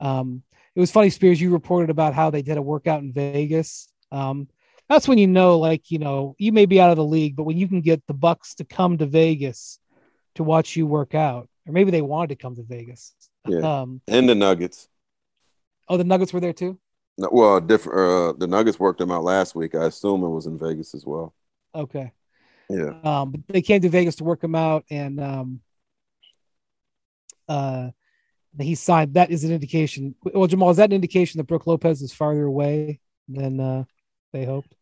Um, 0.00 0.42
it 0.74 0.80
was 0.80 0.90
funny, 0.90 1.10
Spears. 1.10 1.40
You 1.40 1.50
reported 1.50 1.90
about 1.90 2.14
how 2.14 2.30
they 2.30 2.42
did 2.42 2.56
a 2.56 2.62
workout 2.62 3.02
in 3.02 3.12
Vegas 3.12 3.90
um, 4.12 4.48
that's 4.88 5.06
when 5.06 5.18
you 5.18 5.26
know, 5.26 5.58
like, 5.58 5.90
you 5.90 5.98
know, 5.98 6.34
you 6.38 6.52
may 6.52 6.66
be 6.66 6.80
out 6.80 6.90
of 6.90 6.96
the 6.96 7.04
league, 7.04 7.36
but 7.36 7.44
when 7.44 7.56
you 7.56 7.68
can 7.68 7.80
get 7.80 8.06
the 8.06 8.14
Bucks 8.14 8.54
to 8.56 8.64
come 8.64 8.98
to 8.98 9.06
Vegas 9.06 9.78
to 10.34 10.42
watch 10.42 10.76
you 10.76 10.86
work 10.86 11.14
out, 11.14 11.48
or 11.66 11.72
maybe 11.72 11.90
they 11.90 12.02
wanted 12.02 12.30
to 12.30 12.36
come 12.36 12.56
to 12.56 12.62
Vegas. 12.62 13.14
Yeah. 13.48 13.60
Um, 13.80 14.02
and 14.06 14.28
the 14.28 14.34
Nuggets. 14.34 14.88
Oh, 15.88 15.96
the 15.96 16.04
Nuggets 16.04 16.32
were 16.32 16.40
there 16.40 16.52
too. 16.52 16.78
No, 17.16 17.28
well, 17.32 17.60
different. 17.60 17.98
Uh, 17.98 18.38
the 18.38 18.46
Nuggets 18.46 18.78
worked 18.78 18.98
them 18.98 19.10
out 19.10 19.24
last 19.24 19.54
week. 19.54 19.74
I 19.74 19.86
assume 19.86 20.22
it 20.22 20.28
was 20.28 20.46
in 20.46 20.58
Vegas 20.58 20.94
as 20.94 21.06
well. 21.06 21.34
Okay. 21.74 22.12
Yeah. 22.70 22.92
Um, 23.02 23.32
but 23.32 23.40
they 23.48 23.62
came 23.62 23.80
to 23.80 23.88
Vegas 23.88 24.16
to 24.16 24.24
work 24.24 24.42
him 24.44 24.54
out, 24.54 24.84
and 24.90 25.20
um, 25.20 25.60
uh, 27.48 27.90
he 28.58 28.74
signed. 28.76 29.14
That 29.14 29.30
is 29.30 29.44
an 29.44 29.52
indication. 29.52 30.14
Well, 30.22 30.46
Jamal, 30.46 30.70
is 30.70 30.76
that 30.76 30.90
an 30.90 30.94
indication 30.94 31.38
that 31.38 31.48
Brook 31.48 31.66
Lopez 31.66 32.00
is 32.00 32.12
farther 32.12 32.44
away 32.44 33.00
than 33.28 33.58
uh, 33.60 33.84
they 34.32 34.44
hoped? 34.44 34.72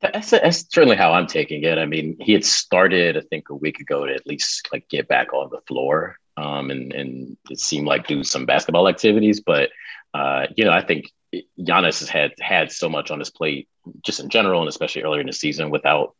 That's, 0.00 0.30
that's 0.30 0.66
certainly 0.72 0.96
how 0.96 1.12
I'm 1.12 1.26
taking 1.26 1.62
it. 1.62 1.78
I 1.78 1.86
mean, 1.86 2.16
he 2.20 2.32
had 2.32 2.44
started, 2.44 3.16
I 3.16 3.20
think, 3.20 3.48
a 3.48 3.54
week 3.54 3.80
ago 3.80 4.06
to 4.06 4.14
at 4.14 4.26
least 4.26 4.68
like 4.72 4.88
get 4.88 5.08
back 5.08 5.32
on 5.32 5.50
the 5.50 5.60
floor, 5.68 6.16
um, 6.36 6.70
and 6.70 6.92
and 6.92 7.36
it 7.50 7.60
seemed 7.60 7.86
like 7.86 8.08
do 8.08 8.24
some 8.24 8.44
basketball 8.44 8.88
activities. 8.88 9.40
But 9.40 9.70
uh, 10.12 10.46
you 10.56 10.64
know, 10.64 10.72
I 10.72 10.82
think 10.82 11.12
Giannis 11.58 12.00
has 12.00 12.08
had 12.08 12.32
had 12.40 12.72
so 12.72 12.88
much 12.88 13.10
on 13.10 13.18
his 13.18 13.30
plate, 13.30 13.68
just 14.02 14.20
in 14.20 14.28
general, 14.28 14.60
and 14.60 14.68
especially 14.68 15.02
earlier 15.02 15.20
in 15.20 15.26
the 15.26 15.32
season, 15.32 15.70
without 15.70 16.14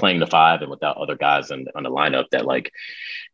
playing 0.00 0.18
the 0.18 0.26
five 0.26 0.62
and 0.62 0.70
without 0.70 0.96
other 0.96 1.16
guys 1.16 1.50
in, 1.50 1.66
on 1.76 1.84
the 1.84 1.90
lineup. 1.90 2.24
That 2.32 2.46
like, 2.46 2.72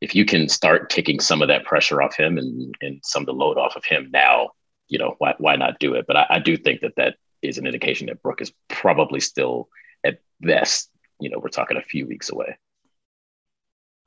if 0.00 0.14
you 0.14 0.24
can 0.24 0.48
start 0.48 0.90
taking 0.90 1.20
some 1.20 1.40
of 1.40 1.48
that 1.48 1.64
pressure 1.64 2.02
off 2.02 2.16
him 2.16 2.36
and 2.36 2.74
and 2.82 3.00
some 3.02 3.22
of 3.22 3.26
the 3.26 3.32
load 3.32 3.56
off 3.56 3.76
of 3.76 3.84
him 3.84 4.10
now, 4.12 4.50
you 4.88 4.98
know, 4.98 5.14
why 5.18 5.34
why 5.38 5.56
not 5.56 5.78
do 5.78 5.94
it? 5.94 6.04
But 6.06 6.16
I, 6.16 6.26
I 6.28 6.38
do 6.40 6.56
think 6.56 6.82
that 6.82 6.96
that 6.96 7.14
is 7.40 7.58
an 7.58 7.66
indication 7.66 8.08
that 8.08 8.22
Brook 8.22 8.42
is 8.42 8.52
probably 8.68 9.20
still 9.20 9.68
at 10.04 10.18
best, 10.40 10.90
you 11.20 11.30
know, 11.30 11.38
we're 11.38 11.48
talking 11.48 11.76
a 11.76 11.82
few 11.82 12.06
weeks 12.06 12.30
away. 12.30 12.58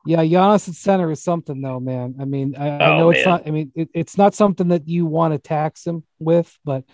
Yeah, 0.06 0.24
Giannis 0.24 0.69
at 0.69 0.76
center 0.76 1.12
is 1.12 1.22
something 1.22 1.62
though, 1.62 1.80
man. 1.80 2.15
I 2.19 2.26
mean, 2.26 2.56
I, 2.56 2.69
I 2.69 2.89
oh, 2.89 3.00
know 3.00 3.10
it's 3.10 3.26
man. 3.26 3.36
not. 3.36 3.48
I 3.48 3.52
mean, 3.52 3.72
it, 3.76 3.89
it's 3.93 4.17
not 4.17 4.34
something 4.34 4.69
that 4.69 4.88
you 4.88 5.06
want 5.06 5.34
to 5.34 5.39
tax 5.39 5.86
him 5.86 6.04
with, 6.19 6.58
but 6.63 6.86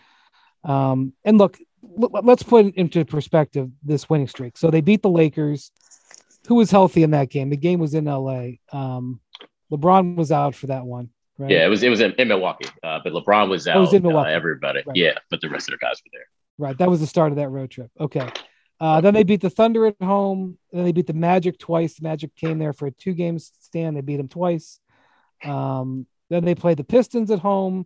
um, 0.64 1.14
and 1.24 1.38
look, 1.38 1.58
let's 1.98 2.44
put 2.44 2.74
into 2.76 3.06
perspective 3.06 3.70
this 3.84 4.10
winning 4.10 4.28
streak. 4.28 4.58
So 4.58 4.70
they 4.70 4.82
beat 4.82 5.02
the 5.02 5.10
Lakers, 5.10 5.72
who 6.48 6.56
was 6.56 6.72
healthy 6.72 7.04
in 7.04 7.12
that 7.12 7.30
game. 7.30 7.50
The 7.50 7.58
game 7.58 7.80
was 7.80 7.94
in 7.94 8.08
L.A. 8.08 8.60
Um, 8.72 9.20
LeBron 9.72 10.16
was 10.16 10.32
out 10.32 10.56
for 10.56 10.68
that 10.68 10.86
one. 10.86 11.10
Right? 11.38 11.52
Yeah, 11.52 11.66
it 11.66 11.70
was 11.70 11.84
it 11.84 11.90
was 11.90 12.00
in, 12.00 12.14
in 12.14 12.30
Milwaukee, 12.30 12.70
uh, 12.82 13.00
but 13.04 13.12
LeBron 13.12 13.50
was 13.50 13.68
out. 13.68 13.78
It 13.78 13.80
was 13.82 13.94
in 13.94 14.04
Milwaukee. 14.04 14.30
Uh, 14.30 14.36
everybody, 14.36 14.84
right. 14.86 14.96
yeah, 14.96 15.18
but 15.30 15.42
the 15.42 15.50
rest 15.50 15.68
of 15.68 15.74
the 15.74 15.86
guys 15.86 16.02
were 16.06 16.12
there. 16.14 16.28
Right, 16.58 16.78
that 16.78 16.90
was 16.90 17.02
the 17.02 17.08
start 17.08 17.34
of 17.34 17.38
that 17.38 17.50
road 17.50 17.72
trip. 17.72 17.92
Okay, 18.00 18.30
uh, 18.80 19.02
then 19.02 19.14
they 19.14 19.24
beat 19.24 19.42
the 19.42 19.50
Thunder 19.50 19.86
at 19.88 20.02
home. 20.02 20.58
Then 20.72 20.86
they 20.86 20.94
beat 20.94 21.08
the 21.08 21.14
Magic 21.14 21.60
twice. 21.60 21.96
The 21.96 22.04
Magic 22.04 22.34
came 22.38 22.58
there 22.58 22.72
for 22.72 22.88
a 22.88 22.92
two 22.92 23.14
game 23.14 23.38
stand. 23.40 23.98
They 23.98 24.02
beat 24.02 24.18
them 24.18 24.30
twice. 24.30 24.80
Um, 25.44 26.08
Then 26.30 26.46
they 26.46 26.56
played 26.56 26.78
the 26.78 26.86
Pistons 26.86 27.32
at 27.32 27.40
home, 27.40 27.86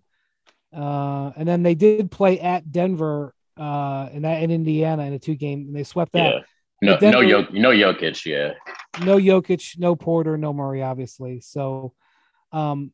uh, 0.71 1.31
and 1.35 1.47
then 1.47 1.63
they 1.63 1.73
did 1.73 2.11
play 2.11 2.39
at 2.39 2.71
Denver 2.71 3.33
uh, 3.59 4.09
and 4.13 4.25
that 4.25 4.41
in 4.41 4.51
Indiana 4.51 5.03
in 5.03 5.13
a 5.13 5.19
two 5.19 5.35
game, 5.35 5.65
and 5.67 5.75
they 5.75 5.83
swept 5.83 6.13
that. 6.13 6.33
Yeah. 6.35 6.41
No, 6.81 6.97
Denver, 6.97 7.25
no, 7.25 7.47
no 7.51 7.71
Jokic, 7.71 8.25
yeah. 8.25 8.53
No 9.03 9.17
Jokic, 9.17 9.77
no 9.77 9.95
Porter, 9.95 10.37
no 10.37 10.53
Murray, 10.53 10.81
obviously. 10.81 11.41
So, 11.41 11.93
um, 12.53 12.93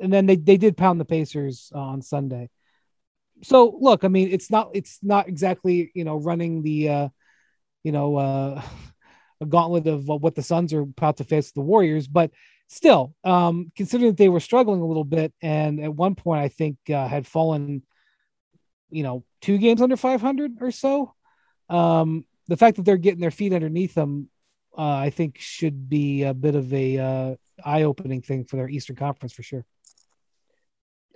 and 0.00 0.12
then 0.12 0.26
they 0.26 0.36
they 0.36 0.56
did 0.56 0.76
pound 0.76 1.00
the 1.00 1.04
Pacers 1.04 1.72
uh, 1.74 1.78
on 1.78 2.02
Sunday. 2.02 2.50
So 3.42 3.76
look, 3.80 4.04
I 4.04 4.08
mean, 4.08 4.28
it's 4.30 4.50
not 4.50 4.70
it's 4.74 5.00
not 5.02 5.28
exactly 5.28 5.90
you 5.94 6.04
know 6.04 6.16
running 6.16 6.62
the 6.62 6.88
uh, 6.88 7.08
you 7.82 7.90
know 7.90 8.16
uh, 8.16 8.62
a 9.40 9.46
gauntlet 9.46 9.88
of 9.88 10.06
what 10.06 10.36
the 10.36 10.42
Suns 10.42 10.72
are 10.72 10.82
about 10.82 11.16
to 11.16 11.24
face 11.24 11.50
the 11.50 11.60
Warriors, 11.60 12.06
but 12.06 12.30
still, 12.68 13.14
um, 13.24 13.72
considering 13.76 14.12
that 14.12 14.16
they 14.16 14.28
were 14.28 14.40
struggling 14.40 14.80
a 14.80 14.86
little 14.86 15.04
bit, 15.04 15.32
and 15.42 15.80
at 15.80 15.94
one 15.94 16.14
point 16.14 16.42
I 16.42 16.48
think 16.48 16.76
uh, 16.88 17.08
had 17.08 17.26
fallen, 17.26 17.82
you 18.90 19.02
know, 19.02 19.24
two 19.40 19.58
games 19.58 19.82
under 19.82 19.96
500 19.96 20.58
or 20.60 20.70
so. 20.70 21.14
Um, 21.68 22.24
the 22.48 22.56
fact 22.56 22.76
that 22.76 22.84
they're 22.84 22.96
getting 22.96 23.20
their 23.20 23.30
feet 23.30 23.52
underneath 23.52 23.94
them, 23.94 24.28
uh, 24.76 24.82
I 24.82 25.10
think, 25.10 25.38
should 25.38 25.88
be 25.88 26.24
a 26.24 26.34
bit 26.34 26.54
of 26.54 26.72
a 26.72 26.98
uh, 26.98 27.34
eye-opening 27.64 28.22
thing 28.22 28.44
for 28.44 28.56
their 28.56 28.68
Eastern 28.68 28.96
Conference 28.96 29.32
for 29.32 29.42
sure. 29.42 29.64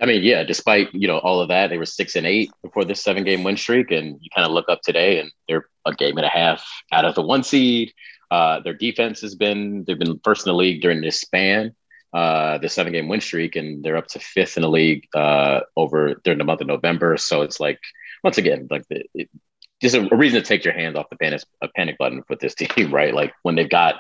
I 0.01 0.07
mean, 0.07 0.23
yeah, 0.23 0.45
despite 0.45 0.95
you 0.95 1.09
know 1.09 1.19
all 1.19 1.41
of 1.41 1.49
that, 1.49 1.69
they 1.69 1.79
were 1.79 1.85
six 1.85 2.15
and 2.15 2.27
eight 2.27 2.51
before 2.63 2.85
this 2.85 3.03
seven 3.03 3.25
game 3.25 3.43
win 3.43 3.57
streak, 3.57 3.91
and 3.91 4.17
you 4.21 4.29
kind 4.35 4.47
of 4.47 4.53
look 4.53 4.69
up 4.69 4.81
today, 4.83 5.19
and 5.19 5.33
they're 5.49 5.69
a 5.85 5.93
game 5.93 6.17
and 6.19 6.27
a 6.27 6.31
half 6.31 6.65
out 6.93 7.05
of 7.05 7.15
the 7.17 7.23
one 7.23 7.43
seed. 7.43 7.93
Uh, 8.31 8.61
their 8.61 8.75
defense 8.75 9.21
has 9.23 9.35
been 9.35 9.85
they've 9.87 9.99
been 9.99 10.21
first 10.23 10.47
in 10.47 10.53
the 10.53 10.57
league 10.57 10.83
during 10.83 11.01
this 11.01 11.21
span, 11.21 11.75
uh, 12.13 12.59
the 12.59 12.69
seven 12.69 12.93
game 12.93 13.09
win 13.09 13.21
streak, 13.21 13.57
and 13.57 13.83
they're 13.85 13.97
up 13.97 14.07
to 14.09 14.19
fifth 14.19 14.57
in 14.57 14.63
the 14.63 14.69
league 14.69 15.07
uh, 15.15 15.61
over 15.77 16.15
during 16.25 16.39
the 16.39 16.45
month 16.45 16.61
of 16.61 16.67
November. 16.67 17.17
So 17.17 17.43
it's 17.43 17.61
like 17.61 17.81
once 18.25 18.39
again, 18.39 18.67
like 18.71 18.87
the, 18.89 19.05
it, 19.15 19.31
just 19.81 19.95
a, 19.95 20.13
a, 20.13 20.17
reason 20.17 20.41
to 20.41 20.47
take 20.47 20.65
your 20.65 20.75
hands 20.75 20.97
off 20.97 21.11
the 21.11 21.17
panic, 21.17 21.43
panic 21.77 21.99
button 21.99 22.23
with 22.29 22.41
this 22.41 22.55
team, 22.57 22.93
right? 22.93 23.15
Like 23.15 23.33
when 23.43 23.55
they've 23.55 23.69
got 23.69 23.97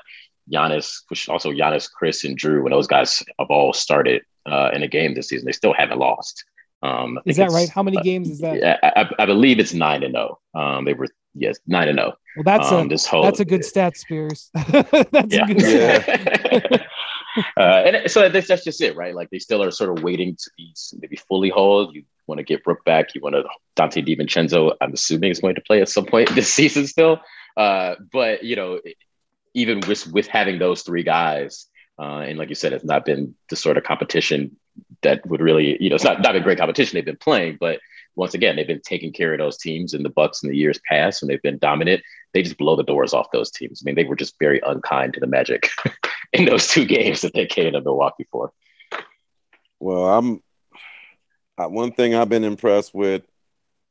Giannis, 0.52 1.02
which 1.08 1.28
also 1.28 1.52
Giannis, 1.52 1.90
Khris, 1.90 2.24
and 2.24 2.38
Jrue, 2.38 2.62
when 2.62 2.72
those 2.72 2.86
guys 2.86 3.22
have 3.38 3.50
all 3.50 3.72
started 3.72 4.22
uh, 4.46 4.70
in 4.72 4.82
a 4.82 4.88
game 4.88 5.14
this 5.14 5.28
season, 5.28 5.46
they 5.46 5.52
still 5.52 5.74
haven't 5.74 5.98
lost. 5.98 6.44
Um, 6.82 7.18
is 7.26 7.36
that 7.36 7.50
right? 7.50 7.68
How 7.68 7.82
many 7.82 7.98
uh, 7.98 8.02
games 8.02 8.30
is 8.30 8.38
that? 8.38 8.78
I, 8.84 9.10
I, 9.18 9.26
believe 9.26 9.58
it's 9.58 9.74
nine 9.74 10.04
and 10.04 10.14
zero. 10.14 10.38
Oh. 10.54 10.60
Um, 10.60 10.84
they 10.84 10.94
were 10.94 11.08
yes 11.34 11.58
nine 11.66 11.88
and 11.88 11.98
zero. 11.98 12.12
Oh. 12.12 12.18
Well, 12.36 12.44
that's 12.44 12.70
um, 12.70 12.86
a 12.86 12.88
this 12.88 13.04
whole, 13.04 13.24
that's 13.24 13.40
a 13.40 13.44
good 13.44 13.64
stat, 13.64 13.96
Spears. 13.96 14.50
that's 14.54 15.34
yeah. 15.34 15.44
a 15.44 15.54
good 15.54 15.60
stat. 15.60 16.86
uh, 17.56 17.60
and 17.60 18.10
so 18.10 18.28
that's, 18.28 18.48
that's 18.48 18.64
just 18.64 18.80
it, 18.80 18.96
right? 18.96 19.14
Like 19.14 19.30
they 19.30 19.38
still 19.38 19.62
are 19.62 19.70
sort 19.70 19.96
of 19.96 20.02
waiting 20.02 20.36
to 20.36 20.50
be 20.56 20.74
maybe 21.00 21.16
fully 21.16 21.50
whole. 21.50 21.92
You 21.92 22.04
want 22.26 22.38
to 22.38 22.44
get 22.44 22.64
Brook 22.64 22.84
back. 22.84 23.14
You 23.14 23.20
want 23.20 23.34
to 23.34 23.44
Donte 23.76 24.06
DiVincenzo. 24.06 24.74
I'm 24.80 24.92
assuming 24.92 25.30
is 25.30 25.40
going 25.40 25.54
to 25.56 25.60
play 25.60 25.80
at 25.80 25.88
some 25.88 26.06
point 26.06 26.30
this 26.34 26.52
season 26.52 26.86
still. 26.86 27.20
Uh, 27.56 27.96
but 28.12 28.44
you 28.44 28.56
know, 28.56 28.80
even 29.54 29.80
with 29.86 30.06
with 30.08 30.26
having 30.26 30.58
those 30.58 30.82
three 30.82 31.02
guys, 31.02 31.66
uh, 31.98 32.20
and 32.20 32.38
like 32.38 32.48
you 32.48 32.54
said, 32.54 32.72
it's 32.72 32.84
not 32.84 33.04
been 33.04 33.34
the 33.50 33.56
sort 33.56 33.76
of 33.76 33.84
competition 33.84 34.56
that 35.02 35.26
would 35.26 35.40
really, 35.40 35.76
you 35.80 35.88
know, 35.88 35.96
it's 35.96 36.04
not 36.04 36.20
not 36.22 36.32
been 36.32 36.42
great 36.42 36.58
competition 36.58 36.96
they've 36.96 37.04
been 37.04 37.16
playing, 37.16 37.56
but 37.58 37.80
once 38.18 38.34
again, 38.34 38.56
they've 38.56 38.66
been 38.66 38.80
taking 38.80 39.12
care 39.12 39.32
of 39.32 39.38
those 39.38 39.56
teams 39.56 39.94
in 39.94 40.02
the 40.02 40.10
Bucks 40.10 40.42
in 40.42 40.50
the 40.50 40.56
years 40.56 40.80
past, 40.88 41.22
and 41.22 41.30
they've 41.30 41.40
been 41.40 41.58
dominant. 41.58 42.02
They 42.34 42.42
just 42.42 42.58
blow 42.58 42.74
the 42.74 42.82
doors 42.82 43.14
off 43.14 43.30
those 43.32 43.52
teams. 43.52 43.80
I 43.80 43.84
mean, 43.84 43.94
they 43.94 44.02
were 44.02 44.16
just 44.16 44.34
very 44.40 44.60
unkind 44.66 45.14
to 45.14 45.20
the 45.20 45.28
Magic 45.28 45.70
in 46.32 46.44
those 46.44 46.66
two 46.66 46.84
games 46.84 47.20
that 47.20 47.32
they 47.32 47.46
came 47.46 47.72
to 47.72 47.80
Milwaukee 47.80 48.26
for. 48.30 48.52
Well, 49.78 50.06
I'm 50.06 50.42
uh, 51.56 51.68
one 51.68 51.92
thing 51.92 52.16
I've 52.16 52.28
been 52.28 52.42
impressed 52.42 52.92
with 52.92 53.22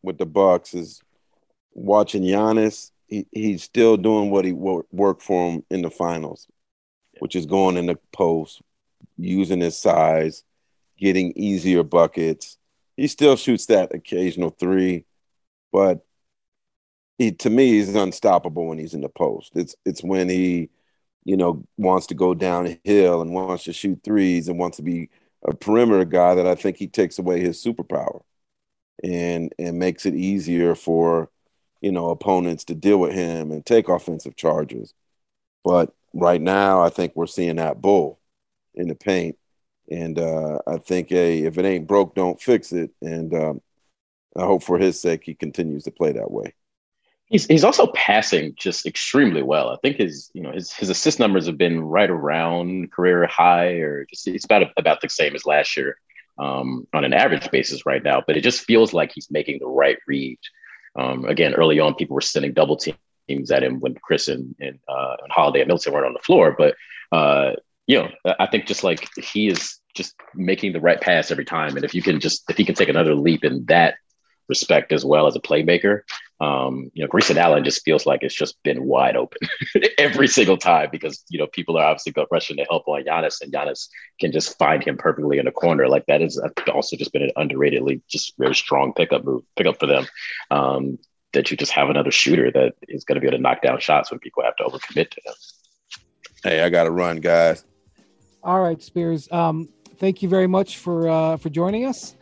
with 0.03 0.17
the 0.17 0.25
Bucks 0.25 0.73
is 0.73 1.01
watching 1.71 2.23
Giannis. 2.23 2.91
He, 3.07 3.25
he's 3.31 3.63
still 3.63 3.95
doing 3.95 4.29
what 4.29 4.43
he 4.43 4.51
worked 4.51 5.21
for 5.21 5.51
him 5.51 5.63
in 5.69 5.81
the 5.81 5.89
finals, 5.89 6.47
which 7.19 7.33
is 7.33 7.45
going 7.45 7.77
in 7.77 7.85
the 7.85 7.97
post, 8.11 8.61
using 9.17 9.61
his 9.61 9.77
size, 9.77 10.43
getting 10.97 11.31
easier 11.37 11.83
buckets, 11.83 12.57
he 12.97 13.07
still 13.07 13.35
shoots 13.37 13.67
that 13.67 13.93
occasional 13.95 14.49
three, 14.51 15.05
but 15.71 16.05
he 17.17 17.31
to 17.31 17.49
me 17.49 17.67
he's 17.73 17.95
unstoppable 17.95 18.67
when 18.67 18.77
he's 18.77 18.93
in 18.93 19.01
the 19.01 19.09
post. 19.09 19.51
It's 19.55 19.75
it's 19.85 20.03
when 20.03 20.29
he, 20.29 20.69
you 21.25 21.37
know, 21.37 21.63
wants 21.77 22.07
to 22.07 22.15
go 22.15 22.33
downhill 22.33 23.21
and 23.21 23.33
wants 23.33 23.65
to 23.65 23.73
shoot 23.73 23.99
threes 24.03 24.47
and 24.47 24.59
wants 24.59 24.77
to 24.77 24.83
be 24.83 25.09
a 25.47 25.55
perimeter 25.55 26.05
guy 26.05 26.35
that 26.35 26.47
I 26.47 26.55
think 26.55 26.77
he 26.77 26.87
takes 26.87 27.19
away 27.19 27.39
his 27.41 27.63
superpower 27.63 28.21
and 29.03 29.53
and 29.59 29.79
makes 29.79 30.05
it 30.05 30.15
easier 30.15 30.75
for 30.75 31.29
you 31.81 31.91
know 31.91 32.09
opponents 32.09 32.63
to 32.65 32.75
deal 32.75 32.99
with 32.99 33.13
him 33.13 33.51
and 33.51 33.65
take 33.65 33.89
offensive 33.89 34.35
charges. 34.35 34.93
But 35.63 35.93
right 36.13 36.41
now, 36.41 36.81
I 36.81 36.89
think 36.89 37.13
we're 37.15 37.27
seeing 37.27 37.57
that 37.57 37.81
bull 37.81 38.19
in 38.75 38.87
the 38.89 38.95
paint 38.95 39.37
and 39.89 40.19
uh, 40.19 40.59
I 40.67 40.77
think, 40.77 41.09
hey, 41.09 41.43
if 41.43 41.57
it 41.57 41.65
ain't 41.65 41.87
broke, 41.87 42.15
don't 42.15 42.41
fix 42.41 42.71
it. 42.71 42.91
And 43.01 43.33
um, 43.33 43.61
I 44.35 44.41
hope 44.41 44.63
for 44.63 44.77
his 44.77 45.01
sake 45.01 45.21
he 45.23 45.33
continues 45.33 45.83
to 45.83 45.91
play 45.91 46.11
that 46.13 46.31
way. 46.31 46.53
He's 47.25 47.45
he's 47.45 47.65
also 47.65 47.87
passing 47.87 48.53
just 48.55 48.85
extremely 48.85 49.43
well. 49.43 49.69
I 49.69 49.77
think 49.77 49.97
his 49.97 50.31
you 50.33 50.41
know 50.41 50.51
his 50.51 50.71
his 50.71 50.89
assist 50.89 51.19
numbers 51.19 51.45
have 51.47 51.57
been 51.57 51.81
right 51.81 52.09
around 52.09 52.91
career 52.91 53.27
high, 53.27 53.73
or 53.79 54.05
just 54.05 54.27
it's 54.27 54.45
about 54.45 54.71
about 54.77 55.01
the 55.01 55.09
same 55.09 55.35
as 55.35 55.45
last 55.45 55.75
year 55.75 55.97
um, 56.39 56.87
on 56.93 57.03
an 57.03 57.13
average 57.13 57.51
basis 57.51 57.85
right 57.85 58.01
now. 58.01 58.23
But 58.25 58.37
it 58.37 58.41
just 58.41 58.61
feels 58.61 58.93
like 58.93 59.11
he's 59.13 59.29
making 59.29 59.59
the 59.59 59.67
right 59.67 59.97
read. 60.07 60.39
Um, 60.97 61.25
again, 61.25 61.53
early 61.53 61.79
on, 61.81 61.95
people 61.95 62.15
were 62.15 62.21
sending 62.21 62.53
double 62.53 62.77
teams 62.77 63.51
at 63.51 63.63
him 63.63 63.81
when 63.81 63.95
Khris 63.95 64.29
and 64.29 64.55
and, 64.61 64.79
uh, 64.87 65.17
and 65.21 65.31
Holiday 65.31 65.59
and 65.59 65.67
Milton 65.67 65.91
weren't 65.91 66.05
on 66.05 66.13
the 66.13 66.19
floor, 66.19 66.55
but 66.57 66.75
uh, 67.11 67.53
you 67.87 67.97
know, 67.97 68.33
I 68.39 68.45
think 68.45 68.65
just 68.65 68.83
like 68.83 69.07
he 69.17 69.47
is 69.47 69.79
just 69.95 70.13
making 70.35 70.73
the 70.73 70.81
right 70.81 70.99
pass 70.99 71.31
every 71.31 71.45
time. 71.45 71.75
And 71.75 71.85
if 71.85 71.95
you 71.95 72.01
can 72.01 72.19
just, 72.19 72.43
if 72.49 72.57
he 72.57 72.65
can 72.65 72.75
take 72.75 72.89
another 72.89 73.15
leap 73.15 73.43
in 73.43 73.65
that 73.65 73.95
respect 74.49 74.91
as 74.91 75.03
well 75.03 75.25
as 75.25 75.35
a 75.35 75.39
playmaker, 75.39 76.01
um, 76.39 76.91
you 76.93 77.03
know, 77.03 77.07
Grayson 77.07 77.37
Allen 77.37 77.63
just 77.63 77.83
feels 77.83 78.05
like 78.05 78.23
it's 78.23 78.35
just 78.35 78.61
been 78.63 78.83
wide 78.83 79.15
open 79.15 79.39
every 79.97 80.27
single 80.27 80.57
time 80.57 80.89
because, 80.91 81.23
you 81.29 81.39
know, 81.39 81.47
people 81.47 81.77
are 81.77 81.85
obviously 81.85 82.13
rushing 82.29 82.57
to 82.57 82.65
help 82.69 82.87
on 82.87 83.03
Giannis 83.03 83.41
and 83.41 83.51
Giannis 83.51 83.87
can 84.19 84.31
just 84.31 84.57
find 84.57 84.83
him 84.83 84.97
perfectly 84.97 85.39
in 85.39 85.45
the 85.45 85.51
corner. 85.51 85.87
Like 85.87 86.05
that 86.07 86.21
is 86.21 86.39
also 86.71 86.97
just 86.97 87.13
been 87.13 87.23
an 87.23 87.31
underratedly 87.37 88.01
just 88.09 88.33
very 88.37 88.53
strong 88.53 88.93
pickup 88.93 89.23
move, 89.23 89.43
pickup 89.55 89.79
for 89.79 89.87
them. 89.87 90.05
Um, 90.51 90.99
that 91.33 91.51
you 91.51 91.57
just 91.57 91.73
have 91.73 91.89
another 91.89 92.09
shooter 92.09 92.51
that 92.51 92.73
is 92.87 93.03
going 93.03 93.15
to 93.15 93.21
be 93.21 93.27
able 93.27 93.37
to 93.37 93.41
knock 93.41 93.61
down 93.61 93.79
shots 93.79 94.09
when 94.09 94.19
people 94.19 94.43
have 94.43 94.55
to 94.55 94.63
overcommit 94.63 95.09
to 95.11 95.21
him. 95.25 95.33
Hey, 96.43 96.61
I 96.61 96.69
got 96.69 96.85
to 96.85 96.91
run, 96.91 97.17
guys. 97.17 97.65
All 98.47 98.61
right, 98.61 98.81
Spears. 98.81 99.27
Um, 99.29 99.67
thank 99.97 100.21
you 100.21 100.29
very 100.29 100.47
much 100.47 100.77
for 100.77 101.09
uh, 101.09 101.35
for 101.35 101.49
joining 101.49 101.85
us. 101.85 102.15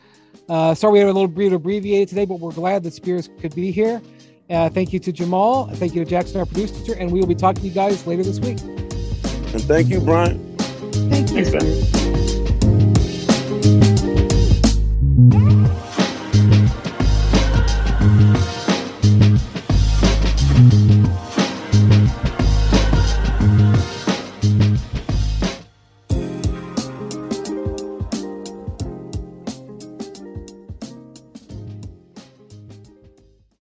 Uh, 0.49 0.73
sorry 0.73 0.93
we 0.93 0.99
had 0.99 1.07
a 1.07 1.13
little 1.13 1.27
bit 1.27 1.53
abbreviated 1.53 2.09
today, 2.09 2.25
but 2.25 2.39
we're 2.39 2.51
glad 2.51 2.81
that 2.83 2.93
Spears 2.93 3.29
could 3.39 3.53
be 3.53 3.69
here. 3.69 4.01
Uh, 4.49 4.67
thank 4.67 4.91
you 4.91 4.97
to 4.99 5.11
Jamal. 5.11 5.67
Thank 5.75 5.93
you 5.93 6.03
to 6.03 6.09
Jackson, 6.09 6.39
our 6.39 6.47
producer, 6.47 6.93
and 6.93 7.11
we 7.11 7.19
will 7.19 7.27
be 7.27 7.35
talking 7.35 7.61
to 7.61 7.67
you 7.67 7.73
guys 7.75 8.07
later 8.07 8.23
this 8.23 8.39
week. 8.39 8.59
And 8.59 9.61
thank 9.61 9.87
you, 9.89 9.99
Brian. 10.01 10.57
Thank 10.57 11.31
you. 11.31 11.45
Thanks, 11.45 12.04